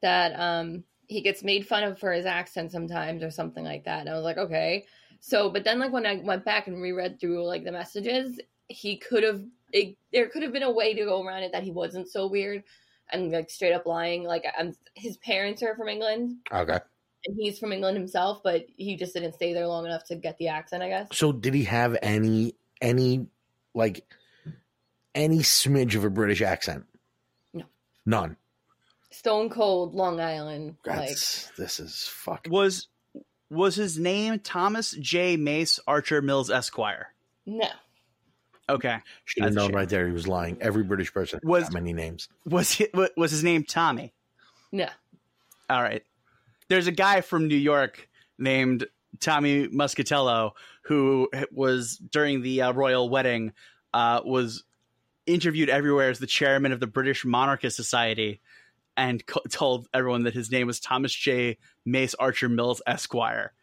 [0.01, 4.01] that um he gets made fun of for his accent sometimes or something like that.
[4.01, 4.85] And I was like, okay.
[5.21, 8.97] So, but then like when I went back and reread through like the messages, he
[8.97, 11.71] could have it, there could have been a way to go around it that he
[11.71, 12.63] wasn't so weird
[13.11, 14.23] and like straight up lying.
[14.23, 16.79] Like I'm, his parents are from England Okay.
[17.25, 20.37] And he's from England himself, but he just didn't stay there long enough to get
[20.37, 21.07] the accent, I guess.
[21.13, 23.27] So did he have any any
[23.73, 24.05] like
[25.15, 26.85] any smidge of a British accent?
[27.53, 27.65] No.
[28.05, 28.37] None.
[29.11, 32.47] Stone cold Long Island, like this is fuck.
[32.49, 32.87] Was
[33.49, 35.35] was his name Thomas J.
[35.35, 37.13] Mace Archer Mills Esquire?
[37.45, 37.67] no.
[38.69, 38.99] Okay.
[39.25, 40.05] Should have known right there.
[40.05, 40.59] He was lying.
[40.61, 42.29] Every British person Was- has that many names.
[42.45, 44.13] Was he, was his name Tommy?
[44.71, 44.87] No.
[45.67, 46.03] All right.
[46.69, 48.85] There's a guy from New York named
[49.19, 50.51] Tommy Muscatello
[50.83, 53.53] who was during the uh, royal wedding
[53.93, 54.63] uh, was
[55.25, 58.41] interviewed everywhere as the chairman of the British Monarchist Society
[58.95, 61.57] and co- told everyone that his name was Thomas J.
[61.85, 63.53] Mace Archer Mills Esquire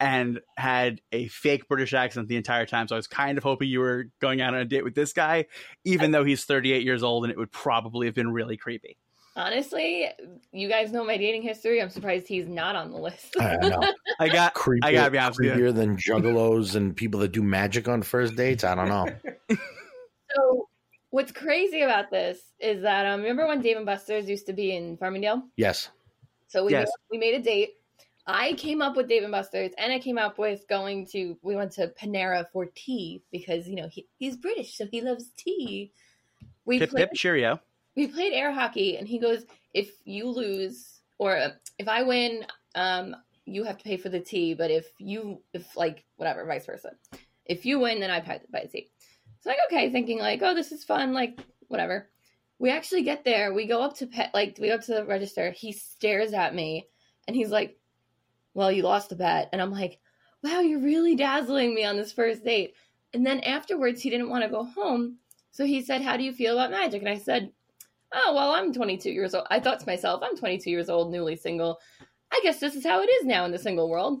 [0.00, 2.88] and had a fake British accent the entire time.
[2.88, 5.12] So I was kind of hoping you were going out on a date with this
[5.12, 5.46] guy,
[5.84, 8.96] even though he's 38 years old and it would probably have been really creepy.
[9.36, 10.08] Honestly,
[10.52, 11.82] you guys know my dating history.
[11.82, 13.34] I'm surprised he's not on the list.
[13.40, 13.82] I know.
[14.20, 17.42] I got Creepier, I gotta be honest with creepier than juggalos and people that do
[17.42, 18.62] magic on first dates.
[18.62, 19.08] I don't know.
[20.36, 20.68] so,
[21.10, 24.76] what's crazy about this is that um, remember when Dave and Buster's used to be
[24.76, 25.42] in Farmingdale?
[25.56, 25.88] Yes.
[26.46, 26.88] So we Yes.
[27.10, 27.70] we made a date.
[28.28, 31.36] I came up with Dave and Buster's, and I came up with going to.
[31.42, 35.30] We went to Panera for tea because you know he, he's British, so he loves
[35.36, 35.90] tea.
[36.64, 37.60] We Pip played, pip cheerio.
[37.96, 42.46] We played air hockey, and he goes, "If you lose or uh, if I win,
[42.74, 44.54] um, you have to pay for the tea.
[44.54, 46.92] But if you, if like whatever, vice versa.
[47.44, 48.90] If you win, then I pay buy the tea."
[49.40, 52.08] So like, okay, thinking like, "Oh, this is fun." Like whatever.
[52.58, 53.52] We actually get there.
[53.52, 55.50] We go up to pet, like we go up to the register.
[55.50, 56.88] He stares at me,
[57.28, 57.78] and he's like,
[58.54, 60.00] "Well, you lost the bet." And I'm like,
[60.42, 62.74] "Wow, you're really dazzling me on this first date."
[63.12, 65.18] And then afterwards, he didn't want to go home,
[65.52, 67.52] so he said, "How do you feel about magic?" And I said,
[68.14, 71.36] "Oh, well, I'm 22 years old." I thought to myself, "I'm 22 years old, newly
[71.36, 71.80] single.
[72.32, 74.20] I guess this is how it is now in the single world."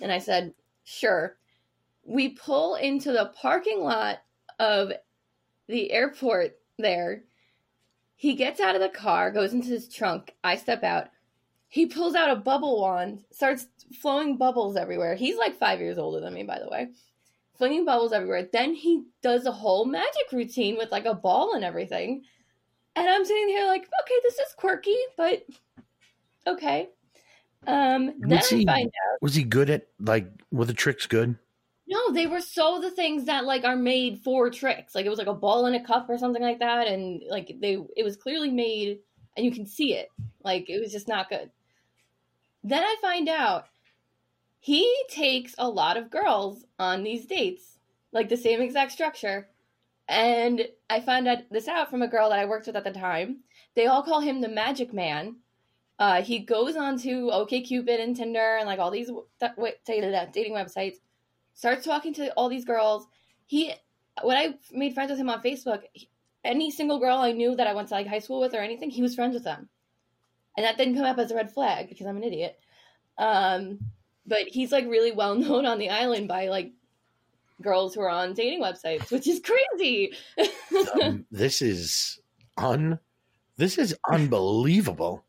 [0.00, 1.36] And I said, "Sure."
[2.04, 4.22] We pull into the parking lot
[4.58, 4.92] of
[5.68, 7.24] the airport there.
[8.16, 10.34] He gets out of the car, goes into his trunk.
[10.44, 11.08] I step out.
[11.68, 13.66] He pulls out a bubble wand, starts
[14.00, 15.14] flowing bubbles everywhere.
[15.14, 16.88] He's like five years older than me, by the way.
[17.54, 18.48] flinging bubbles everywhere.
[18.52, 22.24] Then he does a whole magic routine with like a ball and everything.
[22.94, 25.44] And I'm sitting here like, okay, this is quirky, but
[26.46, 26.90] okay.
[27.66, 31.38] Um, then Was I find out Was he good at like were the tricks good?
[31.92, 34.94] no, they were so the things that like are made for tricks.
[34.94, 37.56] Like it was like a ball in a cup or something like that, and like
[37.60, 39.00] they it was clearly made
[39.36, 40.08] and you can see it.
[40.42, 41.50] Like it was just not good.
[42.64, 43.66] Then I find out
[44.58, 47.78] he takes a lot of girls on these dates,
[48.12, 49.48] like the same exact structure.
[50.08, 52.90] And I found out this out from a girl that I worked with at the
[52.90, 53.40] time.
[53.74, 55.36] They all call him the Magic Man.
[55.98, 59.10] Uh, he goes on to OkCupid and Tinder and like all these
[59.40, 60.96] th- wait, dating websites.
[61.54, 63.06] Starts talking to all these girls.
[63.46, 63.72] He,
[64.22, 66.08] when I made friends with him on Facebook, he-
[66.44, 68.90] any single girl I knew that I went to like high school with or anything,
[68.90, 69.68] he was friends with them,
[70.56, 72.58] and that didn't come up as a red flag because I'm an idiot.
[73.16, 73.78] Um,
[74.26, 76.72] but he's like really well known on the island by like
[77.62, 80.14] girls who are on dating websites, which is crazy.
[81.02, 82.20] Um, this is
[82.56, 82.98] un
[83.56, 85.24] this is unbelievable.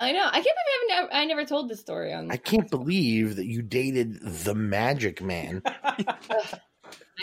[0.00, 0.26] I know.
[0.26, 2.30] I can't believe I, haven't, I never told this story on.
[2.30, 5.62] I can't believe that you dated the Magic Man.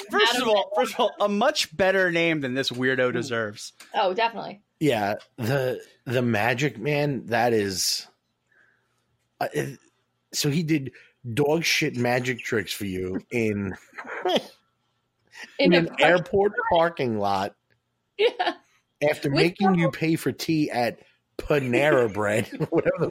[0.09, 3.73] First of all, first of all, a much better name than this weirdo deserves.
[3.93, 4.61] oh, definitely.
[4.79, 7.25] Yeah, the the Magic Man.
[7.27, 8.07] That is.
[9.39, 9.47] Uh,
[10.33, 10.91] so he did
[11.33, 13.75] dog shit magic tricks for you in
[15.59, 17.55] in a an airport parking lot
[18.17, 18.53] Yeah.
[19.09, 20.99] after With making you pay for tea at
[21.37, 23.09] Panera Bread, whatever.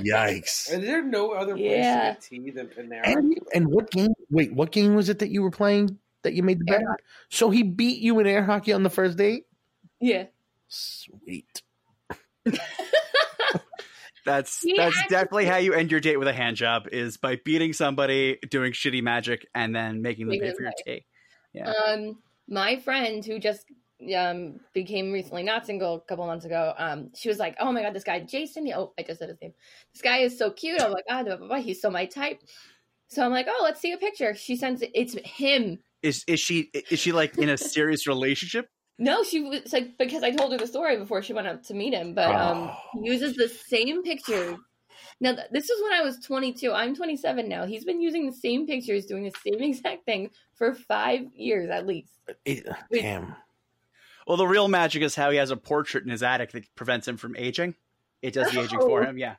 [0.00, 0.70] Yikes!
[0.72, 2.14] Is there no other place Yeah.
[2.14, 3.02] to get tea than Panera?
[3.04, 4.14] And, and what game?
[4.30, 6.82] Wait, what game was it that you were playing that you made the bet?
[7.28, 9.44] So he beat you in air hockey on the first date.
[10.00, 10.24] Yeah.
[10.68, 11.62] Sweet.
[14.24, 17.16] That's He that's actually- definitely how you end your date with a hand job is
[17.16, 21.04] by beating somebody, doing shitty magic, and then making them pay for your tea.
[21.52, 21.70] Yeah.
[21.70, 23.64] Um, my friend who just
[24.14, 27.82] um became recently not single a couple months ago, um, she was like, "Oh my
[27.82, 29.54] god, this guy Jason, oh, I just said his name.
[29.92, 32.40] This guy is so cute." I'm like, "Ah, blah, blah, blah, he's so my type."
[33.08, 34.90] So I'm like, "Oh, let's see a picture." She sends it.
[34.94, 35.78] It's him.
[36.02, 38.68] Is is she is she like in a serious relationship?
[38.98, 41.74] No, she was like because I told her the story before she went up to
[41.74, 42.76] meet him, but um, Oh.
[43.02, 44.56] he uses the same pictures.
[45.20, 46.72] Now this is when I was 22.
[46.72, 47.66] I'm 27 now.
[47.66, 51.86] He's been using the same pictures, doing the same exact thing for five years at
[51.86, 52.12] least.
[52.44, 53.34] It- damn.
[54.26, 57.06] Well, the real magic is how he has a portrait in his attic that prevents
[57.06, 57.74] him from aging.
[58.22, 59.06] It does the aging for Oh.
[59.06, 59.18] him.
[59.18, 59.34] Yeah.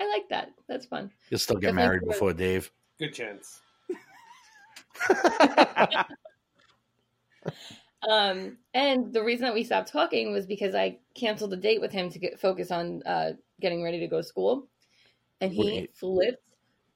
[0.00, 0.50] I like that.
[0.68, 1.12] That's fun.
[1.30, 2.08] You'll still get Definitely married could.
[2.08, 2.72] before Dave.
[2.98, 3.60] Good chance.
[8.08, 11.92] Um, and the reason that we stopped talking was because I canceled the date with
[11.92, 14.68] him to get focus on uh, getting ready to go to school,
[15.40, 15.96] and he Wait.
[15.96, 16.42] flipped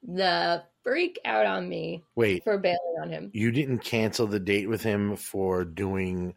[0.03, 3.29] the freak out on me Wait, for bailing on him.
[3.33, 6.33] you didn't cancel the date with him for doing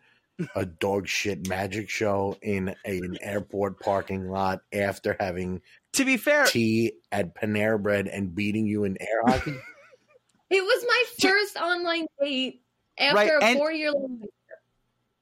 [0.56, 5.60] a dog shit magic show in a, an airport parking lot after having
[5.92, 9.54] To be fair, tea at Panera Bread and beating you in air hockey?
[10.50, 12.62] It was my Ju- first online date
[12.98, 14.20] after Right, a four year long.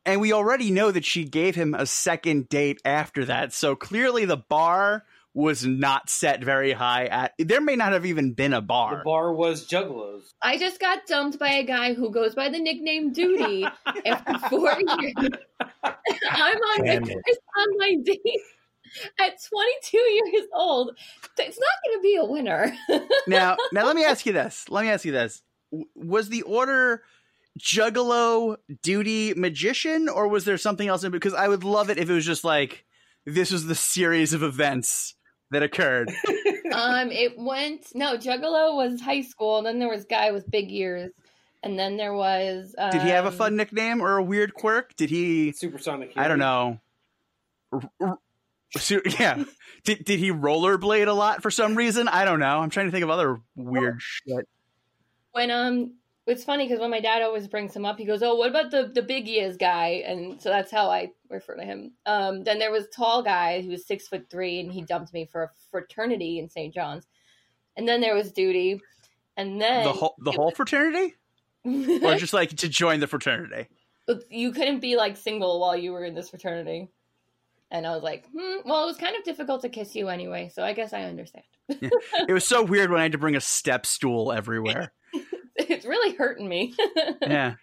[0.05, 3.53] And we already know that she gave him a second date after that.
[3.53, 8.33] So clearly the bar was not set very high at there may not have even
[8.33, 8.91] been a bar.
[8.99, 9.05] The bar.
[9.05, 10.23] bar was Juggalos.
[10.43, 13.65] I just got dumped by a guy who goes by the nickname Duty
[14.07, 15.15] after four years.
[15.85, 17.19] I'm on Damn my it.
[17.27, 18.41] first online date
[19.21, 20.97] at 22 years old.
[21.39, 22.77] It's not going to be a winner.
[23.29, 24.69] now, now let me ask you this.
[24.69, 25.43] Let me ask you this.
[25.95, 27.03] Was the order
[27.61, 32.09] juggalo duty magician or was there something else in because I would love it if
[32.09, 32.85] it was just like
[33.27, 35.15] this was the series of events
[35.51, 36.09] that occurred.
[36.73, 40.71] um, it went no Juggalo was high school, and then there was guy with big
[40.73, 41.11] ears,
[41.63, 42.75] and then there was.
[42.79, 44.95] Um, Did he have a fun nickname or a weird quirk?
[44.97, 46.13] Did he Supersonic.
[46.17, 46.79] I don't know.
[47.73, 48.19] R- r-
[48.77, 49.43] so- yeah.
[49.85, 52.07] Did did he rollerblade a lot for some reason?
[52.09, 52.59] I don't know.
[52.61, 54.49] I'm trying to think of other weird shit.
[55.33, 55.95] when um
[56.31, 58.71] it's funny because when my dad always brings him up he goes oh what about
[58.71, 60.03] the the big ears guy?
[60.07, 61.93] And so that's how i refer to him.
[62.07, 65.27] Um then there was tall guy who was six foot three and he dumped me
[65.27, 67.07] for a fraternity in st john's.
[67.77, 68.81] And then there was duty.
[69.37, 71.15] And then The whole the whole fraternity,
[71.65, 73.69] or just like to join the fraternity.
[74.29, 76.89] you couldn't be like single while you were in this fraternity.
[77.73, 80.51] And i was like hmm, well it was kind of difficult to kiss you anyway
[80.53, 81.45] so i guess i understand.
[82.29, 84.93] It was so weird when I had to bring a step stool everywhere.
[85.57, 86.75] it's really hurting me
[87.23, 87.55] Yeah.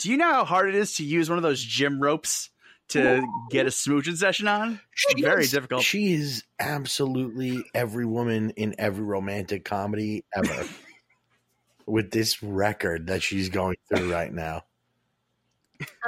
[0.00, 2.50] Do you know how hard it is to use one of those gym ropes
[2.88, 4.80] to get a smooching session on?
[4.94, 5.82] She Very is- difficult.
[5.82, 10.64] She is absolutely every woman in every romantic comedy ever.
[11.86, 14.64] with this record that she's going through right now.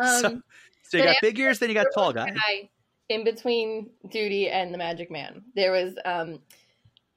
[0.01, 0.41] Um, So-
[0.83, 2.29] So you got big ears, then you got tall guy.
[2.29, 2.71] a guy
[3.09, 5.43] in between Duty and the Magic Man.
[5.55, 6.41] There was um,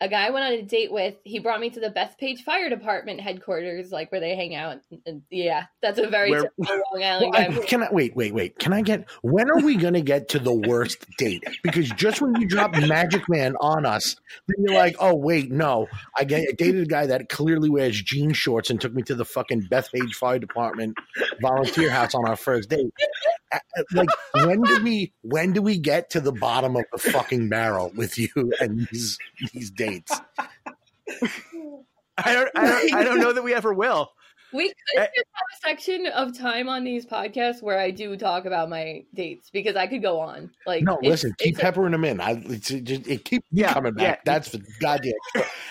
[0.01, 1.15] a guy I went on a date with.
[1.23, 4.79] He brought me to the Bethpage Fire Department headquarters, like where they hang out.
[5.05, 7.65] And, yeah, that's a very Where- Long Island Well, I- guy.
[7.67, 8.15] can I wait?
[8.15, 8.57] Wait, wait.
[8.59, 9.07] Can I get?
[9.21, 11.43] When are we going to get to the worst date?
[11.63, 14.15] Because just when you drop Magic Man on us,
[14.47, 15.87] then you're like, oh wait, no.
[16.17, 19.13] I, get, I dated a guy that clearly wears jean shorts and took me to
[19.15, 20.97] the fucking Bethpage Fire Department
[21.41, 22.91] volunteer house on our first date.
[23.93, 24.09] Like,
[24.45, 25.13] when do we?
[25.21, 29.17] When do we get to the bottom of the fucking barrel with you and these
[29.53, 30.19] these dates?
[32.17, 34.11] I don't, I don't, I don't know that we ever will.
[34.53, 38.69] We could have a section of time on these podcasts where I do talk about
[38.69, 40.51] my dates because I could go on.
[40.67, 42.19] Like, No, it's- listen, keep it's a- peppering them in.
[42.19, 44.03] I it's, it, just, it keeps Yeah, coming back.
[44.03, 44.15] yeah.
[44.25, 45.13] That's for goddamn.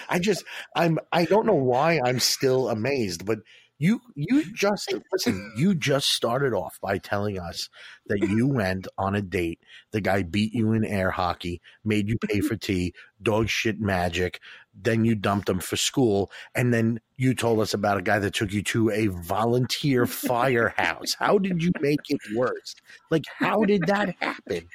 [0.08, 3.40] I just, I'm, I don't know why I'm still amazed, but
[3.80, 5.54] you, you just listen.
[5.56, 7.70] You just started off by telling us
[8.08, 9.58] that you went on a date.
[9.92, 14.38] The guy beat you in air hockey, made you pay for tea, dog shit magic.
[14.74, 18.34] Then you dumped him for school, and then you told us about a guy that
[18.34, 21.16] took you to a volunteer firehouse.
[21.18, 22.74] How did you make it worse?
[23.10, 24.68] Like, how did that happen?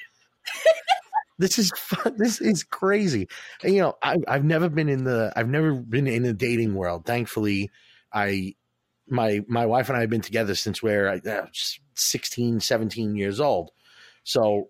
[1.37, 2.15] this is fun.
[2.17, 3.27] This is crazy.
[3.63, 6.73] And, you know, I, I've never been in the I've never been in the dating
[6.73, 7.05] world.
[7.05, 7.69] Thankfully,
[8.11, 8.55] I
[9.07, 11.45] my my wife and I have been together since we're uh,
[11.93, 13.71] 16, 17 years old.
[14.23, 14.69] So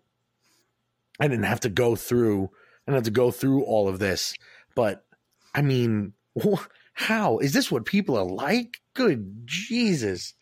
[1.20, 2.46] I didn't have to go through
[2.88, 4.36] I didn't have to go through all of this.
[4.76, 5.06] But
[5.54, 8.78] I mean, wh- how is this what people are like?
[8.94, 10.34] Good Jesus.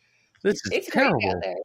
[0.44, 1.30] This is It's crazy terrible.
[1.30, 1.56] out there.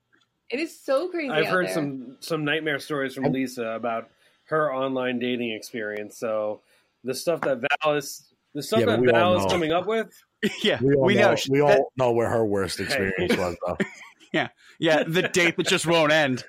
[0.51, 1.31] It is so crazy.
[1.31, 1.75] I've out heard there.
[1.75, 4.09] some some nightmare stories from And- Lisa about
[4.45, 6.17] her online dating experience.
[6.19, 6.63] So
[7.05, 10.11] the stuff that Val is the stuff Yeah, that we Val is coming up with.
[10.63, 11.37] Yeah, We all, we know, know.
[11.51, 13.77] we that- all know where her worst experience was though.
[14.33, 14.49] yeah,
[14.79, 16.45] yeah, the date that just won't end.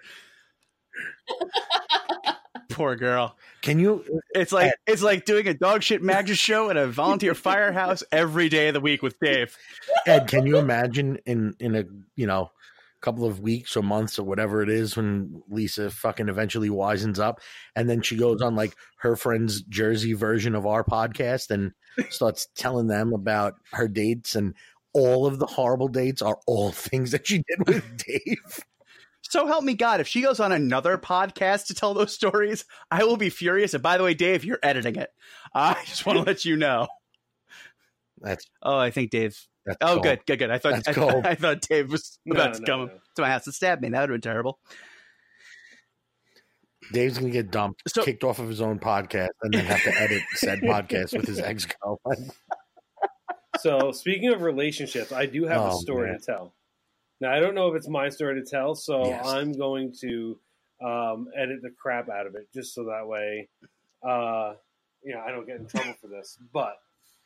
[2.69, 3.35] Poor girl.
[3.61, 7.33] Can you It's like it's like doing a dog shit magic show at a volunteer
[7.33, 9.57] firehouse every day of the week with Dave.
[10.05, 11.83] Ed, can you imagine in in a
[12.15, 12.51] you know
[13.01, 17.39] couple of weeks or months or whatever it is when Lisa fucking eventually wisens up
[17.75, 21.71] and then she goes on like her friend's Jersey version of our podcast and
[22.09, 24.53] starts telling them about her dates and
[24.93, 28.59] all of the horrible dates are all things that she did with Dave.
[29.21, 33.03] So help me God, if she goes on another podcast to tell those stories, I
[33.03, 33.73] will be furious.
[33.73, 35.09] And by the way, Dave, you're editing it.
[35.53, 36.87] I just want to let you know.
[38.21, 39.37] That's Oh, I think Dave.
[39.65, 40.03] That's Oh, cold.
[40.03, 40.51] good, good, good.
[40.51, 41.25] I thought I, cold.
[41.25, 42.91] I thought Dave was No, about to no, come no.
[43.15, 43.89] to my house and stab me.
[43.89, 44.59] That would have been terrible.
[46.91, 50.01] Dave's gonna get dumped, So- kicked off of his own podcast, and then have to
[50.01, 52.31] edit said podcast with his ex girlfriend.
[53.59, 56.19] So speaking of relationships, I do have a Oh, story man.
[56.19, 56.53] to tell.
[57.19, 59.25] Now I don't know if it's my story to tell, so Yes.
[59.27, 60.39] I'm going to
[60.81, 63.49] um, edit the crap out of it just so that way,
[64.07, 64.53] uh,
[65.03, 66.37] you know, I don't get in trouble for this.
[66.53, 66.75] But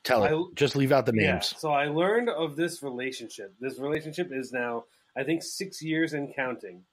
[0.03, 0.31] Tell it.
[0.33, 1.53] I- Just leave out the Yeah, names.
[1.57, 3.53] so I learned of this relationship.
[3.59, 4.85] This relationship is now,
[5.15, 6.83] I think, six years and counting.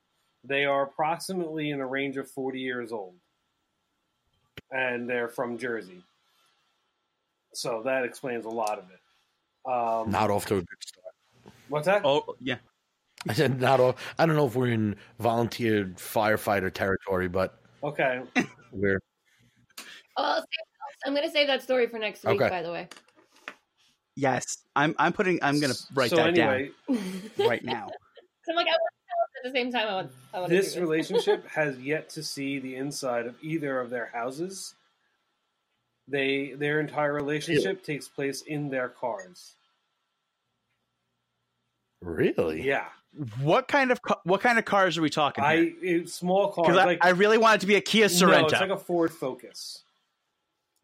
[0.45, 3.15] They are approximately in a range of 40 years old.
[4.71, 6.03] And they're from Jersey.
[7.53, 9.01] So that explains a lot of it.
[9.71, 11.55] Um, Not off to a good start.
[11.69, 12.03] what's that?
[12.05, 12.59] Oh, yeah.
[13.29, 13.97] I said not all.
[14.19, 18.23] I don't know if we're in volunteer firefighter territory, but Okay.
[18.73, 19.01] we're
[20.17, 20.60] Oh, I'll save-
[21.07, 22.41] I'm going to save that story for next week.
[22.41, 22.49] Okay.
[22.51, 22.89] By the way,
[24.17, 24.59] Yes.
[24.77, 26.99] I'm I'm putting I'm gonna write so that anyway, down
[27.39, 27.89] right now.
[28.45, 29.89] So I'm like, I want to tell at the same time.
[29.89, 33.81] I want, I want to this relationship has yet to see the inside of either
[33.81, 34.75] of their houses.
[36.09, 39.55] They their entire relationship takes place in their cars.
[42.03, 42.63] really.
[42.67, 42.87] Yeah.
[43.41, 45.43] What kind of what kind of cars are we talking?
[45.45, 48.07] I it's small cars because I, like I really want it to be a Kia
[48.07, 48.45] No, Sorento.
[48.53, 49.83] it's like a Ford Focus.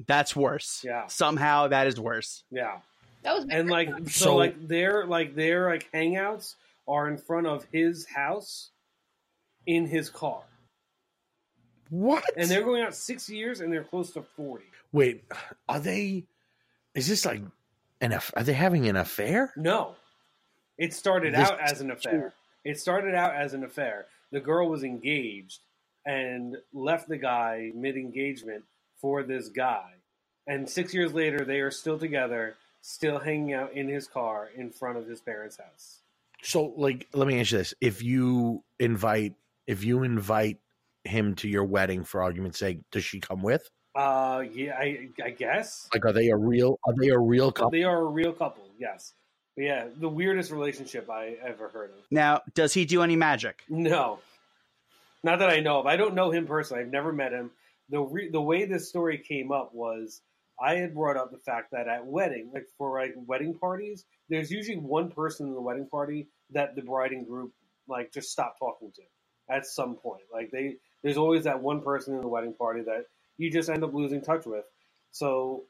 [0.07, 0.83] That's worse.
[0.85, 1.07] Yeah.
[1.07, 2.43] Somehow that is worse.
[2.51, 2.79] Yeah.
[3.23, 6.55] that was And like so, So- like their like their like hangouts
[6.89, 8.71] are in front of his house
[9.67, 10.43] in his car.
[11.91, 12.25] What?
[12.37, 14.65] And they're going out 6 years and they're close to 40.
[14.93, 15.25] Wait,
[15.69, 16.25] are they?
[16.95, 17.43] Is this like
[18.01, 18.13] an?
[18.13, 19.53] Are they having an affair?
[19.57, 19.95] No.
[20.79, 22.35] It started This- out as an affair.
[22.65, 24.07] It started out as an affair.
[24.33, 25.61] The girl was engaged
[26.05, 28.65] and left the guy mid engagement
[29.01, 29.93] for this guy.
[30.47, 34.71] And 6 years later they are still together, still hanging out in his car in
[34.71, 36.01] front of his parents' house.
[36.43, 39.35] So, like, let me ask you this: If you invite,
[39.67, 40.59] if you invite
[41.05, 43.69] him to your wedding, for argument's sake, does she come with?
[43.97, 46.79] Uh, yeah, I, I guess Like, are they a real?
[46.87, 47.71] Are they a real couple?
[47.71, 48.65] they are a real couple.
[48.79, 49.15] Yes,
[49.57, 52.05] But yeah, the weirdest relationship I ever heard of.
[52.11, 53.63] Now, does he do any magic?
[53.71, 54.19] No,
[55.25, 55.87] not that I know of.
[55.87, 56.83] I don't know him personally.
[56.85, 57.51] I've never met him.
[57.91, 60.23] The re- the way this story came up was
[60.61, 64.51] I had brought up the fact that at wedding, like for like wedding parties, there's
[64.51, 67.53] usually one person in the wedding party that the bride and group
[67.89, 69.03] like just stop talking to
[69.51, 70.23] at some point.
[70.33, 73.07] Like they, there's always that one person in the wedding party that
[73.39, 74.65] you just end up losing touch with.
[75.13, 75.65] So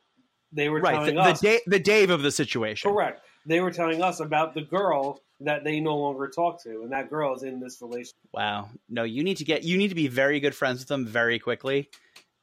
[0.53, 2.91] they were Right, the, us the, da- the Dave of the situation.
[2.91, 3.23] correct.
[3.47, 7.09] They were telling us about the girl that they no longer talk to, and that
[7.09, 8.17] girl is in this relationship.
[8.33, 8.69] Wow.
[8.89, 11.39] No, you need to get you need to be very good friends with them very
[11.39, 11.89] quickly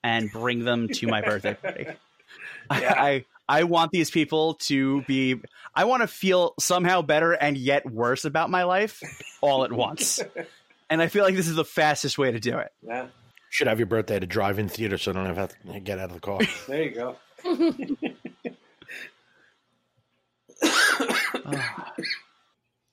[0.04, 1.88] and bring them to my birthday party.
[2.72, 2.94] Yeah.
[2.98, 3.26] I, I
[3.60, 5.40] I want these people to be
[5.76, 9.02] I want to feel somehow better and yet worse about my life
[9.42, 10.22] all at once.
[10.90, 12.72] And I feel like this is the fastest way to do it.
[12.86, 13.08] Yeah,
[13.50, 16.10] Should have your birthday at a drive-in theater, so I don't have to get out
[16.10, 16.40] of the car.
[16.68, 17.16] there you go.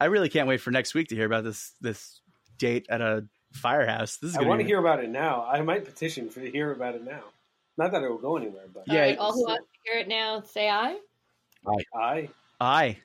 [0.00, 2.20] I really can't wait for next week to hear about this this
[2.58, 4.16] date at a firehouse.
[4.16, 5.44] This is I want to be- hear about it now.
[5.44, 7.22] I might petition for to hear about it now.
[7.76, 10.00] Not that it will go anywhere, but Yeah, All right, all who want to hear
[10.00, 10.98] it now, say aye.
[11.94, 12.28] Aye,
[12.60, 12.98] Aye.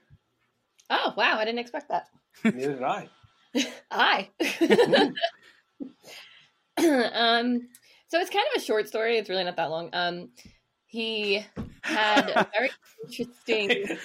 [0.90, 2.08] Oh wow, I didn't expect that.
[2.44, 3.10] neither did I.
[3.92, 4.30] Aye.
[6.78, 7.68] um,
[8.08, 9.18] so it's kind of a short story.
[9.18, 9.90] It's really not that long.
[9.94, 10.30] Um,
[10.86, 11.44] he
[11.82, 12.70] had a very
[13.04, 13.98] interesting.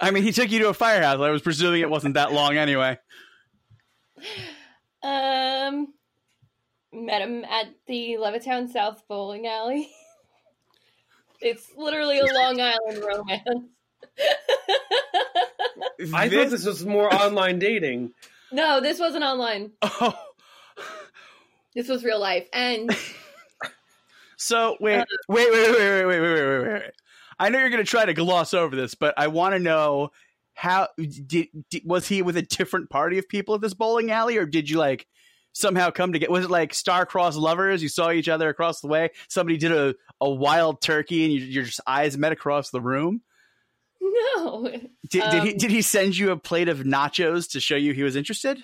[0.00, 1.20] I mean, he took you to a firehouse.
[1.20, 2.98] I was presuming it wasn't that long anyway.
[5.02, 5.92] Um,
[6.92, 9.88] met him at the Levittown South bowling alley.
[11.40, 13.68] It's literally a Long Island romance.
[16.14, 18.14] I thought this was more online dating.
[18.50, 19.72] no, this wasn't online.
[19.82, 20.18] Oh,
[21.74, 22.90] This was real life, and
[24.38, 26.82] so wait, wait, wait, wait, wait, wait, wait, wait, wait, wait.
[27.38, 30.10] I know you're going to try to gloss over this, but I want to know
[30.54, 34.38] how did, did was he with a different party of people at this bowling alley,
[34.38, 35.06] or did you like
[35.52, 36.30] somehow come to get?
[36.30, 37.82] Was it like star-crossed lovers?
[37.82, 39.10] You saw each other across the way.
[39.28, 43.20] Somebody did a, a wild turkey, and you, your just eyes met across the room.
[44.00, 44.62] no,
[45.10, 47.92] Did, did he Um, did he send you a plate of nachos to show you
[47.92, 48.58] he was interested?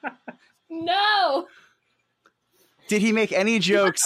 [0.70, 1.46] no.
[2.88, 4.04] Did he make any jokes?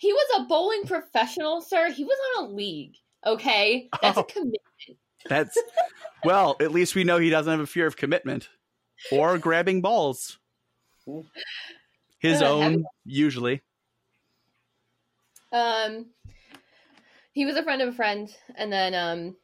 [0.00, 1.90] He was a bowling professional, sir.
[1.92, 2.94] He was on a league.
[3.26, 4.22] Okay, that's Oh.
[4.22, 4.62] a commitment.
[5.28, 5.56] That's
[6.24, 8.48] well, at least we know he doesn't have a fear of commitment
[9.12, 10.38] or grabbing balls.
[12.18, 13.60] His Uh, own, usually.
[15.52, 16.06] Um,
[17.32, 19.36] he was a friend of a friend, and then um,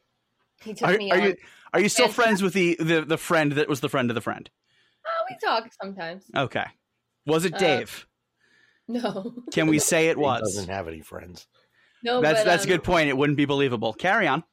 [0.63, 1.23] he took Are, me are on.
[1.23, 1.35] you
[1.73, 4.15] are you still And- friends with the, the the friend that was the friend of
[4.15, 4.49] the friend?
[5.05, 6.23] Oh, we talk sometimes.
[6.35, 6.65] Okay.
[7.27, 8.07] Was it Uh, Dave?
[9.03, 10.41] No, Can we say it He was?
[10.41, 11.45] doesn't have any friends.
[12.03, 12.21] no.
[12.21, 13.09] That's but, that's a um, good point.
[13.09, 13.91] It wouldn't be believable.
[13.93, 14.43] Carry on.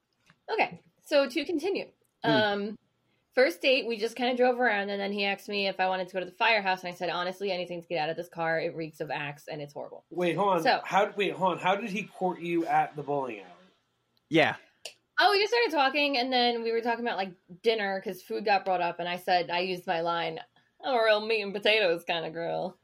[0.52, 1.86] Okay, so to continue,
[2.24, 2.30] Hmm.
[2.30, 2.78] um,
[3.34, 5.86] first date we just kind of drove around, and then he asked me if I
[5.88, 8.16] wanted to go to the firehouse, and I said honestly, anything to get out of
[8.16, 8.60] this car.
[8.60, 10.04] It reeks of axe, and it's horrible.
[10.10, 10.62] Wait, hold on.
[10.62, 11.58] So- how wait, hold on.
[11.58, 13.46] How did he court you at the bowling alley?
[14.30, 14.56] Yeah.
[15.20, 17.30] Oh, we just started talking, and then we were talking about like
[17.62, 20.40] dinner because food got brought up, and I said I used my line,
[20.84, 22.76] "I'm a real meat and potatoes kind of girl,"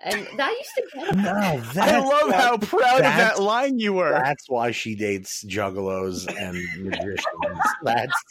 [0.00, 1.22] and that used to get him.
[1.22, 1.30] No,
[1.82, 4.10] I love why, how proud of that line you were.
[4.10, 7.24] that's why she dates juggalos and magicians.
[7.82, 8.24] That's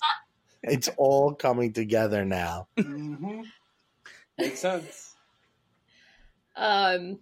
[0.63, 2.67] it's all coming together now.
[2.77, 3.41] Mm-hmm.
[4.37, 5.15] Makes sense.
[6.55, 7.19] Um,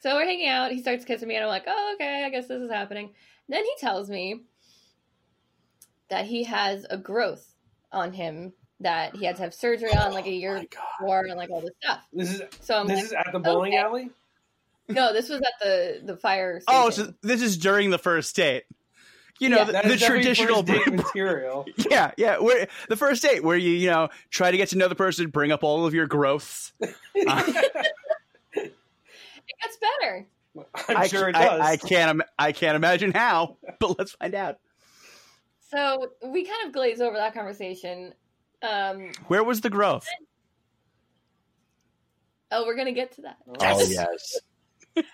[0.00, 0.70] so we're hanging out.
[0.70, 3.14] He starts kissing me, and I'm like, "Oh, okay, I guess this is happening."
[3.48, 4.42] Then he tells me
[6.08, 7.54] that he has a growth
[7.92, 10.62] on him that he had to have surgery on like a year Oh
[11.00, 12.00] before, and like all this stuff.
[12.12, 13.82] This is So I'm this like, is at the bowling okay.
[13.82, 14.10] alley.
[14.88, 18.64] "No, this was at the the fire." Oh, so this is during the first date.
[19.38, 19.82] You know, Yeah.
[19.82, 21.66] the, the traditional first date material.
[21.90, 22.38] Yeah, yeah.
[22.38, 25.28] Where the first date where you you know try to get to know the person,
[25.30, 26.72] bring up all of your growths.
[26.82, 26.86] Uh,
[28.52, 28.74] it
[29.62, 30.26] gets better.
[30.88, 31.60] I'm I, sure it I- does.
[31.60, 32.10] I, can't.
[32.10, 34.58] im- I can't imagine how, but let's find out.
[35.70, 38.14] So we kind of glaze over that conversation.
[38.62, 40.06] Um, Where was the growth?
[42.50, 43.36] oh, we're gonna get to that.
[43.60, 44.40] Oh yes.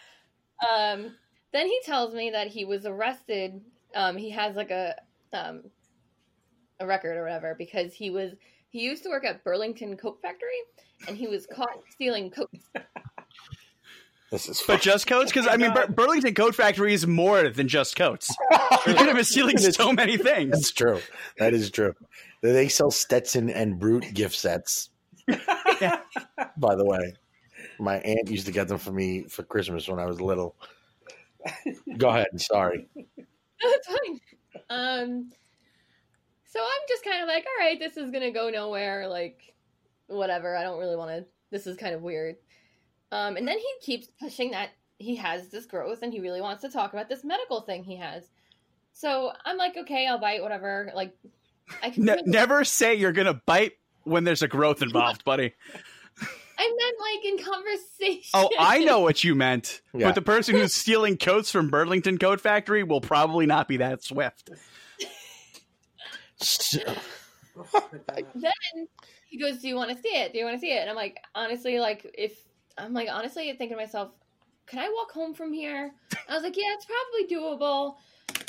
[0.63, 1.17] Um,
[1.53, 3.61] then he tells me that he was arrested.
[3.97, 4.95] Um, he has like a
[5.33, 5.65] um,
[6.79, 8.33] a record or whatever because he was
[8.69, 10.49] he used to work at Burlington Coat Factory
[11.09, 12.69] and he was caught stealing coats.
[14.31, 15.31] This is But just coats?
[15.31, 18.35] Because I mean, Bur- Burlington Coat Factory is more than just coats.
[18.87, 20.53] You could have been stealing so many things.
[20.53, 21.01] That's true.
[21.39, 21.95] That is true.
[22.43, 24.91] They sell Stetson and Brut gift sets.
[25.29, 27.15] By the way,
[27.79, 30.57] my aunt used to get them for me for Christmas when I was little.
[31.97, 32.41] Go ahead.
[32.41, 32.89] Sorry.
[32.97, 34.21] it's fine.
[34.71, 35.31] Um,
[36.45, 39.09] so I'm just kind of like, all right, this is gonna go nowhere.
[39.09, 39.55] Like,
[40.09, 40.57] whatever.
[40.57, 41.25] I don't really want to.
[41.51, 42.37] This is kind of weird.
[43.13, 46.63] Um, and then he keeps pushing that he has this growth and he really wants
[46.63, 48.25] to talk about this medical thing he has.
[48.93, 50.91] So I'm like, okay, I'll bite, whatever.
[50.95, 51.42] Like, I can.
[51.97, 53.73] Ne- never say you're gonna bite
[54.05, 55.55] when there's a growth involved, buddy.
[56.59, 58.31] I meant like in conversation.
[58.35, 59.81] Oh, I know what you meant.
[59.95, 60.09] Yeah.
[60.09, 64.03] But the person who's stealing coats from Burlington Coat Factory will probably not be that
[64.05, 64.51] swift.
[66.41, 66.79] S-
[67.57, 68.27] my God.
[68.35, 68.89] then
[69.29, 70.33] he goes, "Do you want to see it?
[70.33, 72.39] Do you want to see it?" And I'm like, honestly, like if
[72.79, 74.11] I'm like honestly thinking to myself,
[74.67, 75.93] can I walk home from here?
[76.29, 77.97] I was like, yeah, it's probably doable.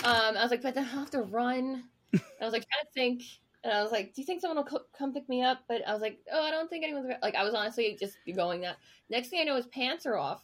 [0.05, 1.83] Um, I was like, but then I'll have to run.
[2.13, 3.23] I was like trying to think,
[3.63, 5.59] and I was like, do you think someone will co- come pick me up?
[5.67, 7.35] But I was like, oh, I don't think anyone's like.
[7.35, 8.77] I was honestly just going that.
[9.09, 10.43] Next thing I know, his pants are off,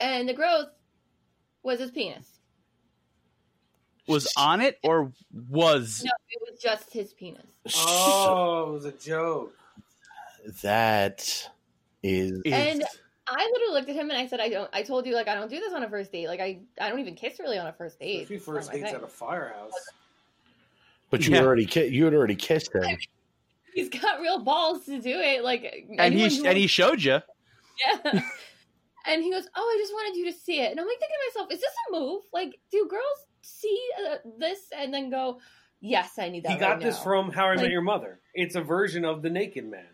[0.00, 0.68] and the growth
[1.62, 2.26] was his penis.
[4.08, 5.12] Was on it or
[5.48, 7.46] was No, it was just his penis.
[7.76, 9.54] Oh, it was a joke.
[10.62, 11.20] that
[12.02, 12.84] is is- And-
[13.26, 14.68] I literally looked at him and I said, I don't.
[14.72, 16.26] I told you like I don't do this on a first date.
[16.28, 18.22] Like I, I don't even kiss really on a first date.
[18.22, 18.94] Especially It's first dates thing.
[18.94, 19.72] at a firehouse.
[21.10, 21.42] but you Yeah.
[21.42, 22.98] already ki- you had already kissed him.
[23.74, 25.44] He's got real balls to do it.
[25.44, 27.20] Like and he and he showed you.
[27.86, 28.00] yeah.
[29.06, 31.16] and he goes, "Oh, I just wanted you to see it." And I'm like thinking
[31.32, 32.22] to myself, "Is this a move?
[32.32, 33.78] Like, do girls see
[34.10, 35.38] uh, this and then go,
[35.80, 38.18] yes, I need that." He got right this from How I Met Your Mother.
[38.34, 39.86] It's a version of the Naked Man.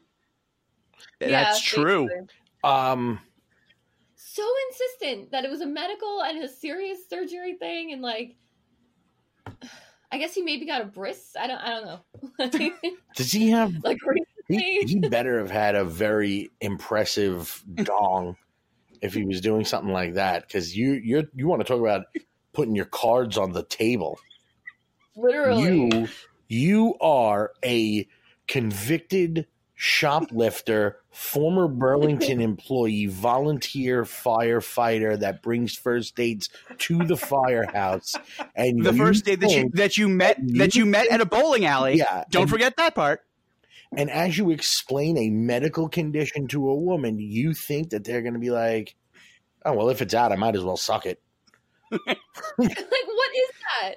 [1.20, 2.08] Yeah, That's true.
[2.08, 2.28] basically.
[2.66, 3.20] Um,
[4.16, 8.34] So insistent that it was a medical and a serious surgery thing, and like,
[10.12, 11.34] I guess he maybe got a bris.
[11.38, 11.58] I don't.
[11.58, 12.80] I don't know.
[13.16, 13.72] does he have?
[13.84, 13.98] like
[14.48, 18.36] He, he better have had a very impressive dong
[19.00, 20.46] if he was doing something like that.
[20.46, 22.06] Because you you you want to talk about
[22.52, 24.18] putting your cards on the table.
[25.16, 25.88] literally.
[25.90, 26.08] You
[26.48, 28.08] you are a
[28.46, 29.46] convicted
[29.76, 36.48] shoplifter, former Burlington employee, volunteer firefighter that brings first dates
[36.78, 38.14] to the firehouse,
[38.56, 41.26] and The first date that you that you met you that you met at a
[41.26, 41.96] bowling alley.
[41.98, 43.20] yeah, Don't and, forget that part.
[43.96, 48.34] And as you explain a medical condition to a woman, you think that they're going
[48.34, 48.96] to be like,
[49.64, 51.20] "Oh well, if it's out, I might as well suck it."
[51.90, 52.00] like,
[52.58, 53.50] what is
[53.80, 53.94] that?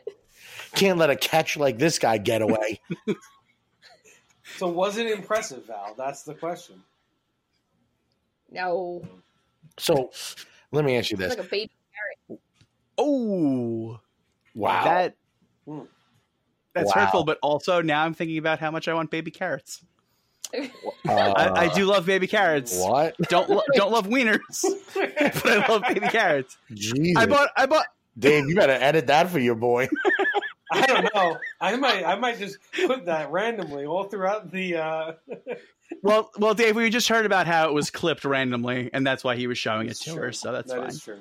[0.76, 2.82] Can't let a catch like this guy get away.
[4.60, 5.96] So was it impressive, Val?
[5.98, 6.84] That's the question.
[8.52, 9.02] No,
[9.78, 10.12] so,
[10.74, 11.72] let me ask you this: like a baby.
[12.98, 14.02] Oh,
[14.54, 15.16] Wow, that
[15.66, 15.84] Hmm.
[16.76, 17.04] that's Wow.
[17.04, 17.24] hurtful.
[17.24, 19.82] But also now I'm thinking about how much I want baby carrots.
[20.54, 20.68] Uh,
[21.08, 22.76] I, I do love baby carrots.
[22.76, 23.16] What?
[23.30, 26.58] Don't lo- don't love wieners, but I love baby carrots.
[26.74, 27.86] Jesus, I bought I bought
[28.18, 29.88] Dave, you better edit that for your boy.
[30.72, 31.38] I don't know.
[31.62, 35.14] I might I might just put that randomly all throughout the uh
[36.04, 36.76] well well Dave.
[36.76, 39.88] We just heard about how it was clipped randomly, and that's why he was showing
[39.88, 40.22] it That's to true.
[40.24, 40.32] her.
[40.32, 40.90] So that's That fine.
[40.90, 41.20] is true.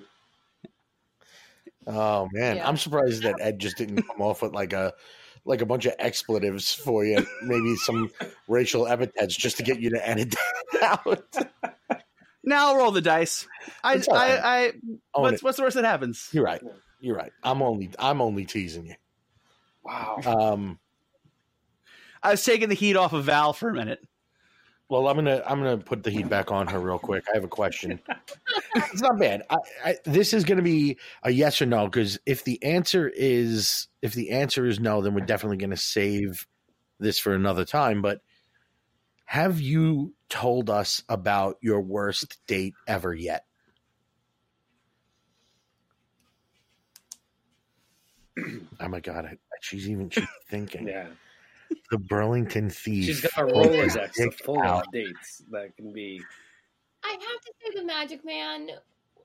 [1.86, 2.68] Oh man, Yeah.
[2.68, 4.92] I'm surprised that Ed just didn't come off with like a
[5.44, 8.11] like a bunch of expletives for you, maybe some
[8.49, 10.34] racial epithets just to get you to edit
[10.72, 11.36] that out.
[12.44, 13.46] Now I'll roll the dice.
[13.82, 14.38] I It's all right.
[14.38, 14.72] I, I
[15.20, 16.28] what's what's the worst that happens?
[16.32, 16.61] You're right.
[17.01, 17.32] You're right.
[17.42, 18.94] I'm only I'm only teasing you.
[19.89, 20.20] Wow.
[20.26, 20.78] Um,
[22.22, 24.01] I was taking the heat off of Val for a minute.
[24.91, 27.24] well, I'm gonna I'm gonna put the heat back on her real quick.
[27.32, 27.99] I have a question.
[28.74, 29.45] it's not bad.
[29.49, 33.89] I, I, this is gonna be a yes or no because if the answer is
[34.03, 36.47] if the answer is no, then we're definitely gonna save
[37.01, 38.03] this for another time.
[38.03, 38.20] But
[39.24, 43.45] have you told us about your worst date ever yet?
[48.80, 50.89] Oh my god, I, she's even she's thinking.
[50.89, 51.07] Yeah.
[51.91, 53.05] The Burlington thief.
[53.05, 54.86] She's got a pulled his Rolodex dick full out.
[54.86, 56.22] of dates that can be
[57.05, 58.70] I have to say, the Magic Man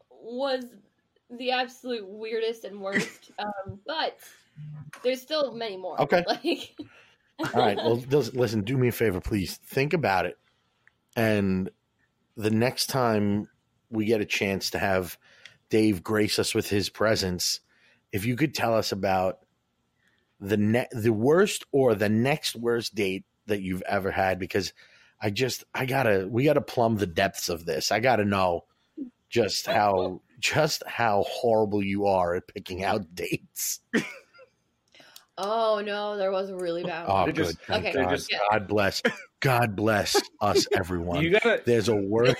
[0.09, 0.65] was
[1.29, 3.31] the absolute weirdest and worst.
[3.39, 4.17] um, but
[5.03, 5.99] there's still many more.
[6.01, 6.23] Okay.
[7.39, 7.75] Like, All right.
[7.75, 7.95] Well,
[8.35, 9.57] listen, do me a favor, please.
[9.57, 10.37] Think about it.
[11.15, 11.67] And
[12.37, 13.49] the next time
[13.89, 15.17] we get a chance to have
[15.71, 17.59] Dave grace us with his presence,
[18.13, 19.39] if you could tell us about
[20.39, 24.71] the ne- the worst or the next worst date that you've ever had, because
[25.21, 27.91] I just I gotta we gotta plumb the depths of this.
[27.91, 28.63] I gotta know
[29.29, 33.79] just how just how horrible you are at picking out dates.
[35.37, 37.25] oh no, there was a really bad Oh, one.
[37.25, 37.45] They're good.
[37.45, 38.09] just- Thank okay, God.
[38.09, 38.39] just- yeah.
[38.51, 39.01] God bless.
[39.39, 41.21] God bless us, everyone.
[41.23, 42.35] you gotta There's a worse.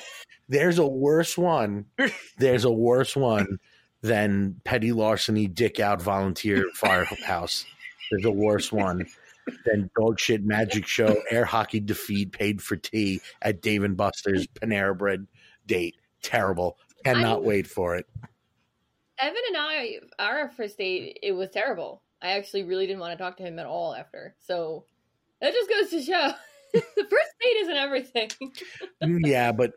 [0.50, 1.86] There's a worse one.
[2.38, 3.60] There's a worse one
[4.04, 7.66] then petty larceny, dick out, volunteer firehouse.
[8.12, 9.08] There's a worse one.
[9.66, 14.46] Then dog shit magic show, air hockey defeat, paid for tea at Dave and Buster's
[14.48, 15.26] Panera Bread
[15.66, 15.96] date.
[16.22, 16.78] Terrible.
[17.04, 18.06] Cannot I- wait for it.
[19.20, 22.02] Evan and I, our first date, it was terrible.
[22.22, 24.36] I actually really didn't want to talk to him at all after.
[24.40, 24.86] So
[25.40, 26.34] that just goes to show
[26.74, 28.30] the first date isn't everything.
[29.02, 29.74] Mm, yeah, but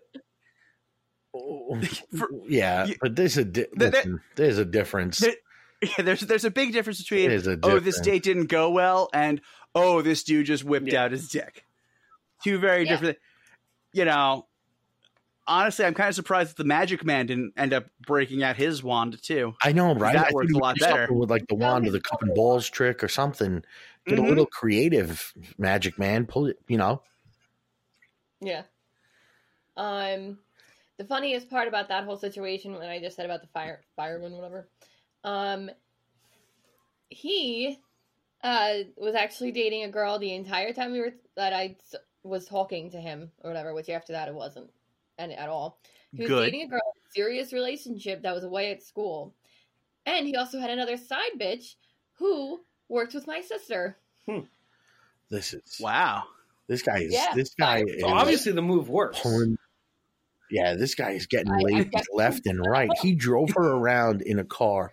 [2.19, 5.19] For- yeah, you- but there's a di- There- there- listen, there's a difference.
[5.19, 5.35] There-
[5.83, 8.01] Yeah, there's there's a big difference between There's a oh this difference.
[8.01, 9.43] date didn't go well and
[9.75, 11.05] oh this dude just whipped Yeah.
[11.05, 11.67] out his dick.
[12.43, 12.93] Two very Yeah.
[12.93, 13.19] different.
[13.93, 14.47] You know,
[15.47, 18.83] honestly, I'm kind of surprised that the Magic Man didn't end up breaking out his
[18.83, 19.55] wand too.
[19.63, 20.15] I know, right?
[20.15, 21.13] That I works a lot better.
[21.13, 23.63] with like the wand or the cup and balls trick or something.
[24.07, 24.25] Get Mhm.
[24.25, 26.25] a little creative, Magic Man.
[26.25, 27.03] Pull it, you know.
[28.41, 28.63] Yeah.
[29.77, 30.39] Um,
[30.99, 34.33] the funniest part about that whole situation, when I just said about the fire fireman,
[34.33, 34.69] whatever,
[35.25, 35.71] um,
[37.09, 37.79] he
[38.43, 42.47] uh was actually dating a girl the entire time we were that I s- was
[42.47, 43.73] talking to him or whatever.
[43.75, 44.71] Which after that it wasn't
[45.19, 45.79] any at all.
[46.13, 46.47] He was Good.
[46.47, 46.81] dating a girl,
[47.15, 49.35] serious relationship that was away at school,
[50.05, 51.77] and he also had another side bitch
[52.15, 53.99] who worked with my sister.
[55.31, 56.25] This is Wow.
[56.69, 57.35] this guy is Yeah.
[57.35, 59.21] this guy is So obviously the move works.
[60.51, 62.91] Yeah, this guy is getting I- I ladies get- left and right.
[63.03, 64.93] He drove her around in a car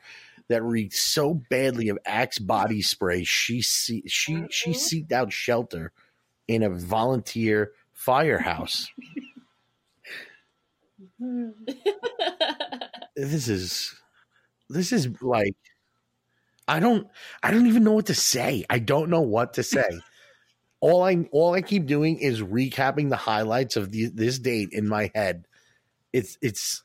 [0.50, 3.24] that reeked so badly of Axe body spray.
[3.24, 4.76] She see, she she Mhm.
[5.08, 5.92] seeked out shelter
[6.48, 8.90] in a volunteer firehouse.
[13.16, 13.96] This is
[14.70, 15.56] this is like
[16.68, 17.08] I don't
[17.42, 18.66] I don't even know what to say.
[18.70, 20.00] I don't know what to say.
[20.84, 24.86] All I all I keep doing is recapping the highlights of the, this date in
[24.86, 25.46] my head.
[26.12, 26.84] It's it's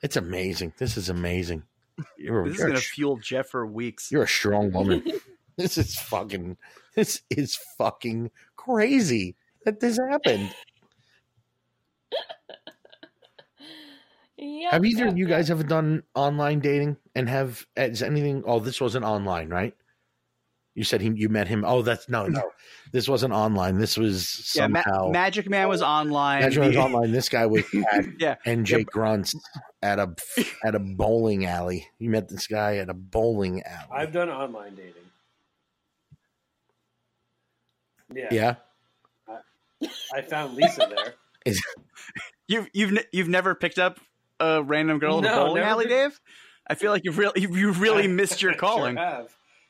[0.00, 0.72] it's amazing.
[0.78, 1.64] This is amazing.
[2.16, 4.10] You're, This is you're, gonna a, fuel Jeff for weeks.
[4.10, 5.04] you're a strong woman.
[5.58, 6.56] this is fucking
[6.94, 9.36] this is fucking crazy
[9.66, 10.54] that this happened.
[14.38, 15.36] Yep, Have either yep, of you yep.
[15.36, 18.44] guys ever done online dating and have is anything?
[18.46, 19.74] Oh, this wasn't online, right?
[20.74, 21.64] You said he, you met him.
[21.64, 22.50] Oh, that's no, no.
[22.90, 23.78] This wasn't online.
[23.78, 25.10] This was Yeah, Ma- somehow.
[25.10, 26.40] Magic Man was online.
[26.42, 27.12] Imagine it was online.
[27.12, 27.62] This guy was
[27.92, 28.36] at Yeah.
[28.44, 29.34] NJ Grunts
[29.82, 30.14] at a
[30.64, 31.86] at a bowling alley.
[31.98, 33.88] You met this guy at a bowling alley.
[33.92, 34.92] I've done online dating.
[38.14, 39.38] Yeah, yeah,
[40.14, 41.14] I found Lisa there.
[42.46, 43.98] You've you've you've never picked up
[44.38, 46.20] a random girl in a bowling alley, picked- Dave.
[46.66, 48.96] I feel like you've really you you really missed your I calling.
[48.96, 49.26] Sure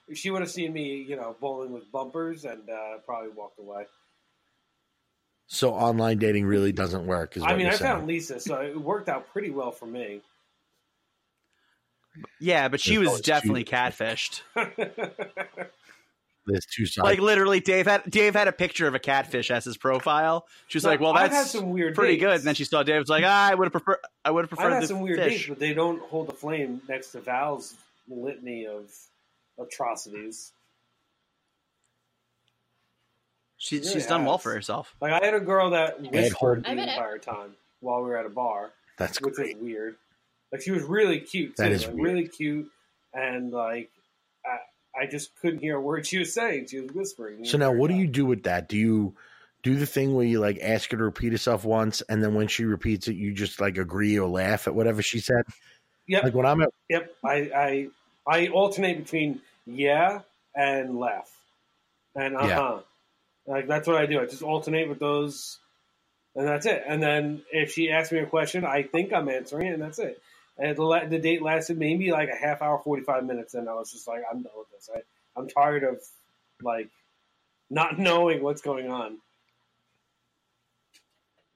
[0.08, 0.18] have.
[0.18, 3.86] She would have seen me, you know, bowling with bumpers and uh, probably walked away.
[5.46, 7.36] so online dating really doesn't work.
[7.36, 7.90] Is what I mean, you're I saying.
[7.92, 10.20] found Lisa, so it worked out pretty well for me.
[12.40, 14.42] Yeah, but she There's was always two- definitely catfished.
[16.46, 17.02] There's two sides.
[17.04, 20.44] Like literally, Dave had Dave had a picture of a catfish as his profile.
[20.68, 22.20] She was No, like, "Well, I've that's some weird pretty dates.
[22.22, 23.96] good." And then she saw Dave was like, ah, "I would have preferred
[24.26, 26.32] I would have I've preferred had the some weird dates, but they don't hold a
[26.34, 27.74] flame next to Val's
[28.08, 28.94] litany of
[29.58, 30.52] atrocities.
[33.56, 34.94] She, really she's done well for herself.
[35.00, 36.92] Like I had a girl that whispered the I met it.
[36.92, 39.56] entire time while we were at a bar, That's which great.
[39.56, 39.96] is weird.
[40.52, 42.04] Like she was really cute too, That is like, weird.
[42.08, 42.68] really cute,
[43.14, 43.90] and like
[44.44, 46.66] I, I just couldn't hear a word she was saying.
[46.68, 47.44] She was whispering.
[47.44, 48.68] So now, entire what do you do with that?
[48.68, 49.14] Do you
[49.62, 52.48] do the thing where you like ask her to repeat herself once, and then when
[52.48, 55.42] she repeats it, you just like agree or laugh at whatever she said?
[56.06, 57.14] Yep, Like when I'm at yep.
[57.24, 57.88] I, I
[58.26, 60.20] I alternate between yeah
[60.54, 61.30] and laugh,
[62.14, 62.46] and uh huh.
[62.46, 62.78] Yeah.
[63.46, 64.20] Like that's what I do.
[64.20, 65.58] I just alternate with those,
[66.34, 66.82] and that's it.
[66.86, 69.98] And then if she asks me a question, I think I'm answering it, and that's
[69.98, 70.20] it.
[70.56, 73.74] And the, the date lasted maybe like a half hour, forty five minutes, and I
[73.74, 74.88] was just like, I'm done with this.
[74.94, 75.00] I,
[75.38, 76.00] I'm tired of
[76.62, 76.88] like
[77.68, 79.18] not knowing what's going on.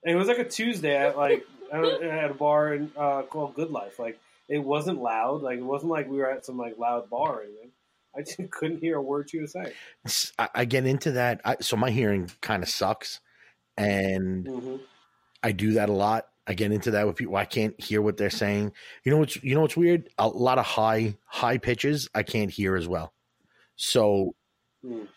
[0.05, 3.23] And it was like a Tuesday at like at a at a bar in, uh,
[3.23, 3.99] called Good Life.
[3.99, 4.19] Like
[4.49, 5.43] it wasn't loud.
[5.43, 7.73] Like it wasn't like we were at some like loud bar or anything.
[8.17, 9.73] I just couldn't hear a word she was saying.
[10.39, 11.41] I, I get into that.
[11.45, 13.21] I, so my hearing kind of sucks,
[13.77, 14.77] and hmm
[15.43, 16.29] I do that a lot.
[16.47, 17.37] I get into that with people.
[17.37, 18.73] I can't hear what they're saying.
[19.05, 20.09] You know what's you know what's weird?
[20.19, 23.13] A lot of high high pitches I can't hear as well.
[23.77, 24.35] So
[24.85, 25.09] Mm.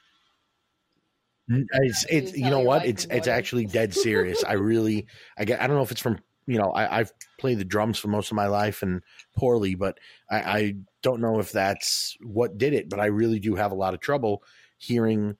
[1.48, 2.82] it's it's you know your what?
[2.82, 4.44] wife It's it's actually dead serious.
[4.44, 5.08] I really
[5.38, 7.98] I get I don't know if it's from you know I, I've played the drums
[8.00, 9.02] for most of my life and
[9.38, 9.98] poorly, but
[10.30, 12.90] I, I don't know if that's what did it.
[12.90, 14.44] But I really do have a lot of trouble
[14.78, 15.38] hearing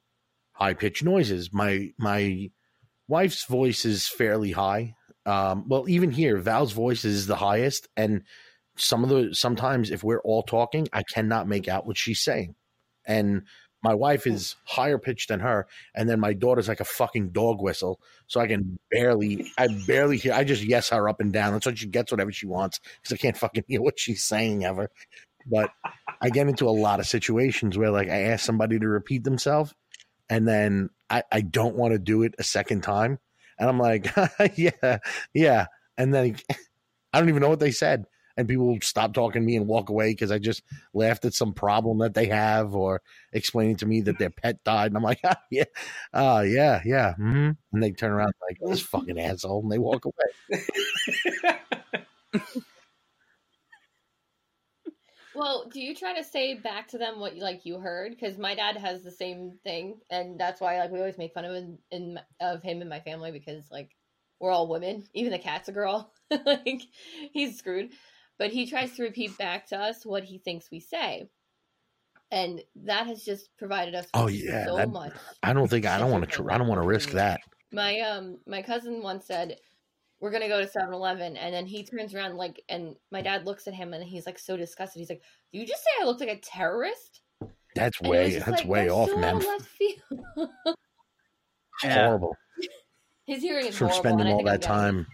[0.54, 1.52] high pitched noises.
[1.52, 2.52] My my
[3.08, 4.96] wife's voice is fairly high.
[5.26, 8.24] Um, well, even here, Val's voice is the highest, and
[8.76, 12.56] some of the sometimes if we're all talking, I cannot make out what she's saying.
[13.06, 13.44] And
[13.84, 17.62] my wife is higher pitched than her, and then my daughter's like a fucking dog
[17.62, 20.34] whistle, so I can barely, I barely hear.
[20.34, 21.54] I just yes her up and down.
[21.54, 24.66] That's what she gets, whatever she wants, because I can't fucking hear what she's saying
[24.66, 24.90] ever.
[25.48, 25.72] But
[26.22, 29.74] I get into a lot of situations where like I ask somebody to repeat themselves,
[30.30, 33.20] and then I, I don't want to do it a second time,
[33.58, 34.08] and I'm like,
[34.56, 35.00] yeah,
[35.34, 35.66] yeah,
[35.98, 36.36] and then
[37.14, 38.06] I don't even know what they said
[38.38, 40.64] and people stop talking to me and walk away because I just
[40.94, 43.02] laughed at some problem that they have or
[43.34, 44.88] explaining to me that their pet died.
[44.88, 45.64] And I'm like, ah, yeah,
[46.14, 47.14] uh, yeah, yeah.
[47.20, 47.52] Mm-hmm.
[47.74, 50.64] And they turn around like, this fucking asshole, and they walk away.
[55.34, 58.12] Well, do you try to say back to them what you like you heard?
[58.12, 61.46] Because my dad has the same thing, and that's why like we always make fun
[61.46, 63.96] of him in of him and my family because like
[64.40, 66.12] we're all women, even the cat's a girl.
[66.46, 66.82] like
[67.32, 67.92] he's screwed
[68.42, 71.30] but he tries to repeat back to us what he thinks we say.
[72.32, 75.12] And that has just provided us oh yeah so that, much
[75.44, 77.40] i don't think i don't want to i don't want to risk that.
[77.72, 79.58] My um my cousin once said
[80.20, 83.68] we're gonna go to 7-eleven and then he turns around like and my dad looks
[83.68, 85.02] at him and he's like so disgusted.
[85.02, 85.22] He's like
[85.54, 87.22] do you just say i looked like a terrorist?
[87.76, 89.42] That's and way that's like, way that's off so man.
[91.84, 92.36] horrible.
[93.28, 95.06] His hearing is from horrible, spending all that time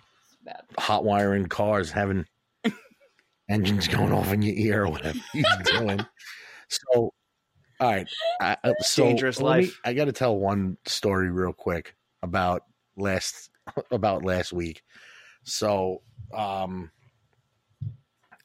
[0.78, 2.26] hot wiring cars having
[3.50, 6.06] engines going off in your ear or whatever he's doing.
[6.70, 7.14] So,
[7.80, 8.08] all right.
[8.42, 9.68] I, so Dangerous life.
[9.68, 12.64] Me, I got to tell one story real quick about
[12.96, 13.50] last
[13.92, 14.82] about last week.
[15.44, 16.02] So,
[16.34, 16.92] um,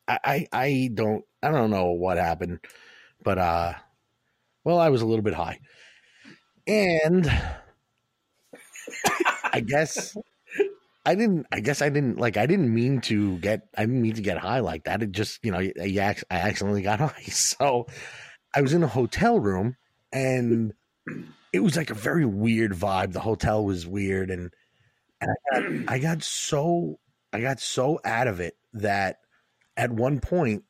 [0.07, 2.61] I, I I don't I don't know what happened,
[3.22, 3.72] but uh,
[4.64, 5.59] well, I was a little bit high,
[6.66, 7.30] and
[9.53, 10.16] I guess
[11.05, 11.46] I didn't.
[11.50, 12.36] I guess I didn't like.
[12.36, 13.62] I didn't mean to get.
[13.76, 15.03] I didn't mean to get high like that.
[15.03, 15.72] It just, you know, I,
[16.30, 17.22] I accidentally got high.
[17.24, 17.86] So
[18.55, 19.76] I was in a hotel room,
[20.12, 20.72] and
[21.53, 23.12] it was like a very weird vibe.
[23.12, 24.53] The hotel was weird, and,
[25.20, 27.00] and I got, I got so,
[27.32, 29.16] I got so out of it that
[29.76, 30.62] at one point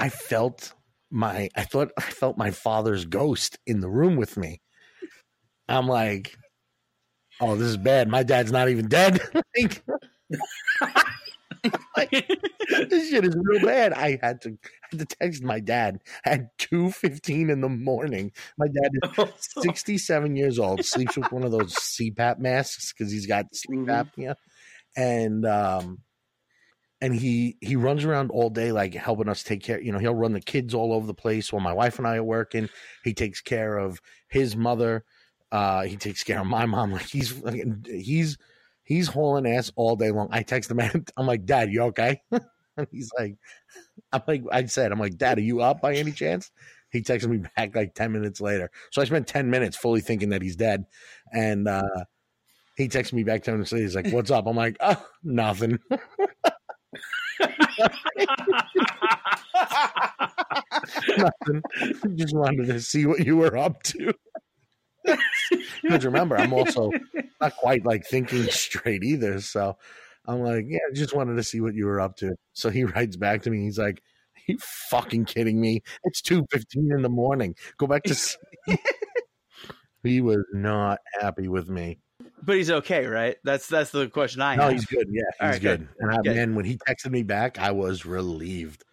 [0.00, 0.72] I felt
[1.10, 1.48] my.
[1.54, 4.62] I thought I felt my father's ghost in the room with me.
[5.68, 6.36] I'm like,
[7.40, 8.08] oh, this is bad.
[8.08, 9.20] My dad's not even dead.
[9.56, 9.82] like,
[11.96, 12.10] like,
[12.88, 13.92] this shit is real bad.
[13.92, 18.32] I had to I had to text my dad at two fifteen in the morning.
[18.58, 19.30] My dad is
[19.62, 23.80] sixty seven years old, sleeps with one of those CPAP masks because he's got sleep
[23.80, 24.22] mm-hmm.
[24.22, 24.34] apnea,
[24.96, 25.98] and um,
[27.00, 29.80] and he he runs around all day like helping us take care.
[29.80, 32.16] You know, he'll run the kids all over the place while my wife and I
[32.16, 32.68] are working.
[33.04, 35.04] He takes care of his mother
[35.52, 36.92] uh, he takes care of my mom.
[36.92, 37.34] Like he's
[37.86, 38.38] he's
[38.84, 40.28] he's hauling ass all day long.
[40.30, 40.80] I text him,
[41.16, 42.20] I'm like, Dad, you okay?
[42.30, 43.36] and he's like,
[44.12, 46.50] I'm like, I said, I'm like, Dad, are you up by any chance?
[46.90, 48.70] He texted me back like 10 minutes later.
[48.90, 50.86] So I spent 10 minutes fully thinking that he's dead.
[51.32, 52.04] And uh,
[52.76, 53.84] he texted me back 10 minutes later.
[53.84, 54.46] He's like, What's up?
[54.48, 55.78] I'm like, Oh, nothing.
[61.16, 61.62] nothing.
[62.16, 64.12] Just wanted to see what you were up to.
[65.82, 66.90] Because remember, I'm also
[67.40, 69.40] not quite like thinking straight either.
[69.40, 69.76] So
[70.26, 72.34] I'm like, yeah, I just wanted to see what you were up to.
[72.52, 73.64] So he writes back to me.
[73.64, 74.02] He's like,
[74.46, 74.58] you
[74.90, 75.82] fucking kidding me?
[76.04, 77.54] It's two fifteen in the morning.
[77.78, 78.80] Go back to sleep.
[80.02, 81.98] he was not happy with me.
[82.42, 83.36] But he's okay, right?
[83.44, 84.72] That's that's the question I no, have.
[84.72, 85.06] he's good.
[85.10, 85.80] Yeah, he's right, good.
[85.80, 85.88] good.
[85.98, 88.84] And I, man, when he texted me back, I was relieved.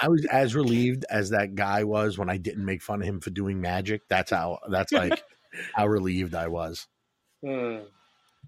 [0.00, 3.20] I was as relieved as that guy was when I didn't make fun of him
[3.20, 4.02] for doing magic.
[4.08, 4.58] That's how.
[4.70, 5.22] That's like
[5.74, 6.86] how relieved I was.
[7.44, 7.78] Hmm.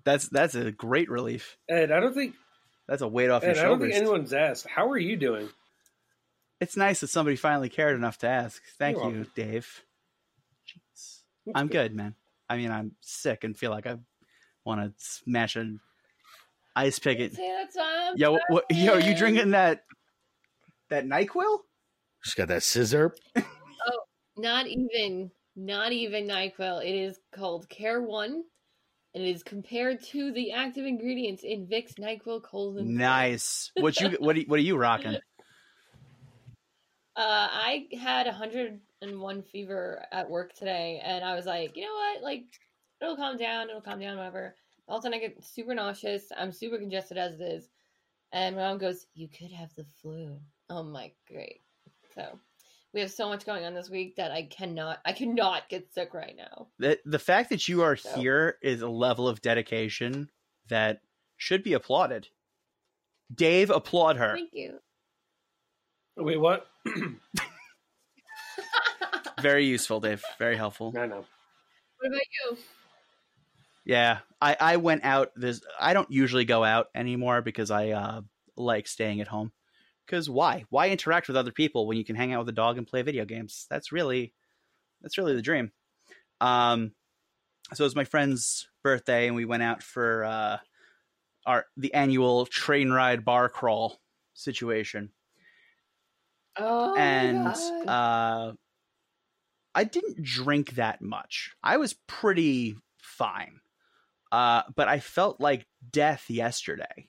[0.04, 1.56] That's that's a great relief.
[1.68, 2.34] Ed, I don't think
[2.86, 3.66] that's a weight off Ed, your shoulders.
[3.66, 4.66] I don't think anyone's asked.
[4.66, 5.48] How are you doing?
[6.61, 8.62] It's nice that somebody finally cared enough to ask.
[8.78, 9.32] Thank You're you welcome.
[9.36, 9.82] Dave.
[10.66, 11.20] Jeez.
[11.54, 12.14] I'm good, man.
[12.48, 13.96] I mean, I'm sick and feel like I
[14.64, 15.80] want to smash an
[16.74, 17.18] ice pick.
[17.18, 17.38] It.
[18.16, 19.84] Yo, what, what, yo, are you drinking that
[20.90, 21.59] that Nyquil?
[22.22, 23.14] She's got that scissor.
[23.36, 24.00] oh,
[24.36, 26.84] not even, not even Nyquil.
[26.84, 28.44] It is called Care One,
[29.14, 32.96] and it is compared to the active ingredients in Vicks, Nyquil, Colson.
[32.96, 33.72] Nice.
[33.74, 34.36] What you what?
[34.36, 35.18] Are, what are you rocking?
[37.16, 42.22] Uh, I had 101 fever at work today, and I was like, you know what?
[42.22, 42.44] Like,
[43.02, 43.68] it'll calm down.
[43.68, 44.18] It'll calm down.
[44.18, 44.54] Whatever.
[44.86, 46.26] All of a sudden, I get super nauseous.
[46.38, 47.70] I'm super congested as it is.
[48.30, 50.38] And my mom goes, "You could have the flu."
[50.70, 51.62] Oh my great.
[52.14, 52.38] So
[52.95, 56.14] we have so much going on this week that I cannot I cannot get sick
[56.14, 56.68] right now.
[56.78, 58.11] The the fact that you are so.
[58.14, 60.30] here is a level of dedication
[60.68, 61.01] that
[61.36, 62.28] should be applauded.
[63.34, 64.34] Dave, applaud her.
[64.34, 64.78] Thank you.
[66.16, 66.66] Wait, what?
[69.41, 70.24] Very useful, Dave.
[70.39, 70.95] Very helpful.
[70.99, 71.24] I know.
[71.99, 72.20] What about
[72.51, 72.59] you?
[73.84, 75.32] Yeah, I I went out.
[75.36, 78.22] This I don't usually go out anymore because I uh,
[78.57, 79.53] like staying at home.
[80.09, 80.64] Because why?
[80.70, 83.02] Why interact with other people when you can hang out with a dog and play
[83.02, 83.66] video games?
[83.68, 84.32] That's really
[85.02, 85.70] that's really the dream.
[86.40, 86.92] Um,
[87.74, 90.59] so it was my friend's birthday, and we went out for uh,
[91.44, 94.00] our the annual train ride bar crawl
[94.32, 95.11] situation.
[96.56, 97.88] Oh, and God.
[97.88, 98.52] uh,
[99.74, 101.52] I didn't drink that much.
[101.62, 103.61] I was pretty fine,
[104.32, 107.09] uh, but I felt like death yesterday.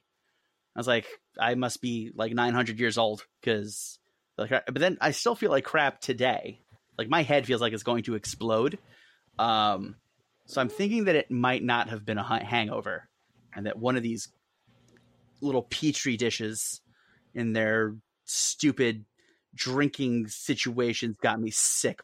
[0.75, 1.07] I was like,
[1.39, 3.99] I must be like 900 years old because,
[4.37, 6.61] like, but then I still feel like crap today.
[6.97, 8.77] Like my head feels like it's going to explode.
[9.37, 9.95] Um,
[10.45, 13.07] so I'm thinking that it might not have been a hangover,
[13.55, 14.29] and that one of these
[15.41, 16.81] little petri dishes
[17.33, 19.05] in their stupid
[19.55, 22.01] drinking situations got me sick.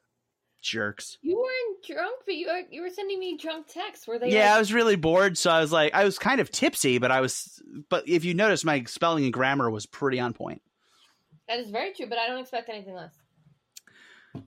[0.62, 1.20] Jerks.
[1.22, 4.08] you weren't drunk, but you were, you were sending me drunk texts.
[4.08, 4.30] Were they?
[4.32, 7.12] Yeah, I was really bored, so I was like, I was kind of tipsy, but
[7.12, 10.62] I was, but if you notice, my spelling and grammar was pretty on point.
[11.48, 13.14] that is very true, but I don't expect anything less.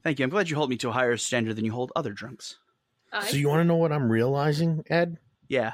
[0.05, 0.25] Thank you.
[0.25, 2.59] I'm glad you hold me to a higher standard than you hold other drunks.
[3.13, 5.17] I, So you want to know what I'm realizing, Ed?
[5.49, 5.73] Yeah.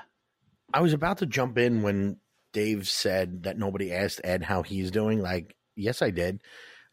[0.72, 2.18] I was about to jump in when
[2.52, 5.20] Dave said that nobody asked Ed how he's doing.
[5.20, 6.42] Like, yes, I did.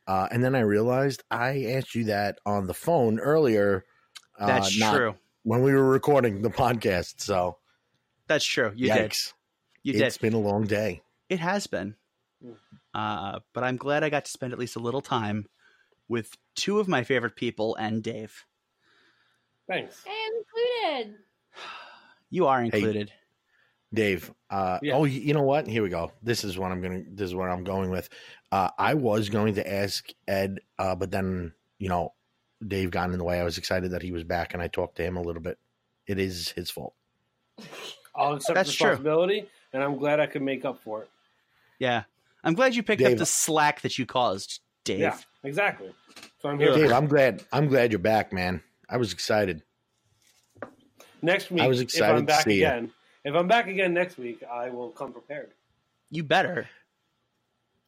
[0.07, 3.83] Uh, and then I realized I asked you that on the phone earlier.
[4.41, 5.15] Uh, That's not true.
[5.43, 7.21] When we were recording the podcast.
[7.21, 7.57] So,
[8.27, 8.71] That's true.
[8.75, 9.11] You did.
[9.11, 9.33] yikes.
[9.83, 10.01] You did.
[10.03, 11.01] It's been a long day.
[11.29, 11.95] It has been.
[12.93, 15.47] Uh, but I'm glad I got to spend at least a little time
[16.07, 18.45] with two of my favorite people and Dave.
[19.67, 20.03] Thanks.
[20.05, 21.19] I am included.
[22.29, 23.11] You are included.
[23.93, 24.31] Dave.
[24.49, 24.95] Uh, Yeah.
[24.95, 25.67] Oh, you know what?
[25.67, 26.11] Here we go.
[26.21, 27.03] This is what I'm gonna.
[27.09, 28.09] This is what I'm going with.
[28.51, 32.13] Uh, I was going to ask Ed, uh, but then you know,
[32.65, 33.39] Dave got in the way.
[33.39, 35.57] I was excited that he was back, and I talked to him a little bit.
[36.07, 36.93] It is his fault.
[38.15, 38.89] I'll accept That's true.
[38.89, 41.09] responsibility, and I'm glad I could make up for it.
[41.79, 42.03] Yeah.
[42.43, 44.99] I'm glad you picked up the slack that you caused, Dave.
[44.99, 45.91] Yeah, exactly.
[46.41, 46.73] So I'm here.
[46.73, 47.43] Dave, I'm glad.
[47.53, 48.61] I'm glad you're back, man.
[48.89, 49.61] I was excited.
[51.21, 52.69] Next week, I was if excited I'm to back see ya.
[52.69, 52.91] again,
[53.23, 55.51] if I'm back again next week, I will come prepared.
[56.09, 56.67] You better.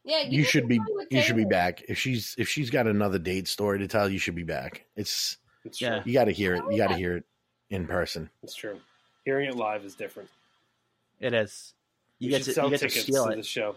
[0.04, 0.76] Yeah, You, can should be.
[0.78, 1.82] come with You should be back.
[1.88, 4.84] If she's if she's got another date story to tell, you should be back.
[4.96, 6.00] It's It's Yeah.
[6.00, 6.02] true.
[6.04, 6.62] you got to hear it.
[6.70, 7.24] You got to hear it
[7.70, 8.28] in person.
[8.42, 8.80] It's true.
[9.24, 10.28] Hearing it live is different.
[11.20, 11.72] It is.
[12.18, 13.36] You We get should to sell you get to tickets steal to it.
[13.36, 13.76] the show.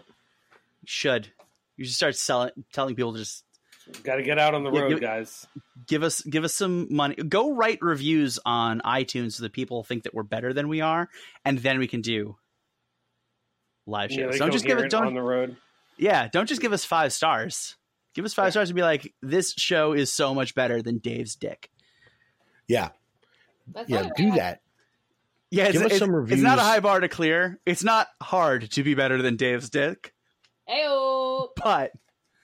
[0.82, 1.32] You should.
[1.76, 3.44] You should start selling, telling people to just
[4.02, 5.46] Got to get out on the Yeah, road, you- guys.
[5.86, 7.14] give us give us some money.
[7.14, 11.08] Go write reviews on iTunes so that people think that we're better than we are,
[11.46, 12.36] and then we can do
[13.86, 14.32] live shows.
[14.32, 14.92] they don't just give hear it.
[14.94, 15.56] on Don't on the road.
[15.98, 16.28] Yeah.
[16.28, 17.76] Don't just give us five stars.
[18.14, 18.50] Give us five Yeah.
[18.50, 21.70] stars and be like, this show is so much better than Dave's dick.
[22.66, 22.88] Yeah,
[23.72, 24.08] That's yeah.
[24.16, 24.60] Do that.
[25.50, 27.58] Yeah, it's, Give us it's- some it's not a high bar to clear.
[27.64, 30.12] It's not hard to be better than Dave's dick,
[30.68, 31.48] Ayo.
[31.56, 31.92] but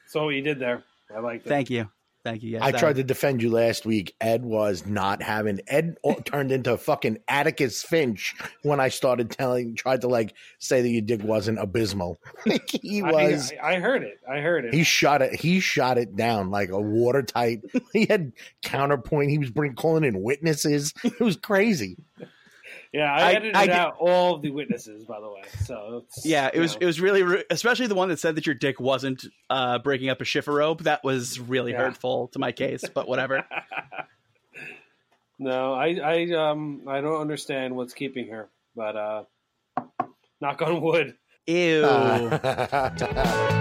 [0.07, 0.83] So what you did there,
[1.15, 1.49] I like it.
[1.49, 1.91] thank you,
[2.25, 2.53] thank you.
[2.53, 4.15] Yes, I that- tried uh, to defend you last week.
[4.21, 5.61] Ed was not having.
[5.69, 10.89] Ed turned into fucking Atticus Finch when I started telling, tried to like say that
[10.89, 12.19] your dick wasn't abysmal.
[12.73, 13.53] he I, was.
[13.63, 14.19] I, I heard it.
[14.29, 14.75] I heard it.
[14.75, 15.39] He shot it.
[15.39, 17.63] He shot it down like a watertight.
[17.93, 19.31] He had counterpoint.
[19.31, 20.93] He was bring calling in witnesses.
[21.05, 21.97] It was crazy.
[22.95, 25.43] Yeah, I, I- edited I did- out all of the witnesses, by the way.
[25.65, 28.37] So it's, Yeah, it was know, it was really ru- especially the one that said
[28.37, 30.83] that your dick wasn't uh, breaking up a shiffer rope.
[30.85, 31.79] That was really Yeah.
[31.79, 33.45] hurtful to my case, but whatever.
[35.39, 39.25] no, I, I, um, I don't understand what's keeping her, but uh,
[40.41, 41.17] knock on wood.
[41.47, 41.85] Ew.
[41.85, 43.61] Uh,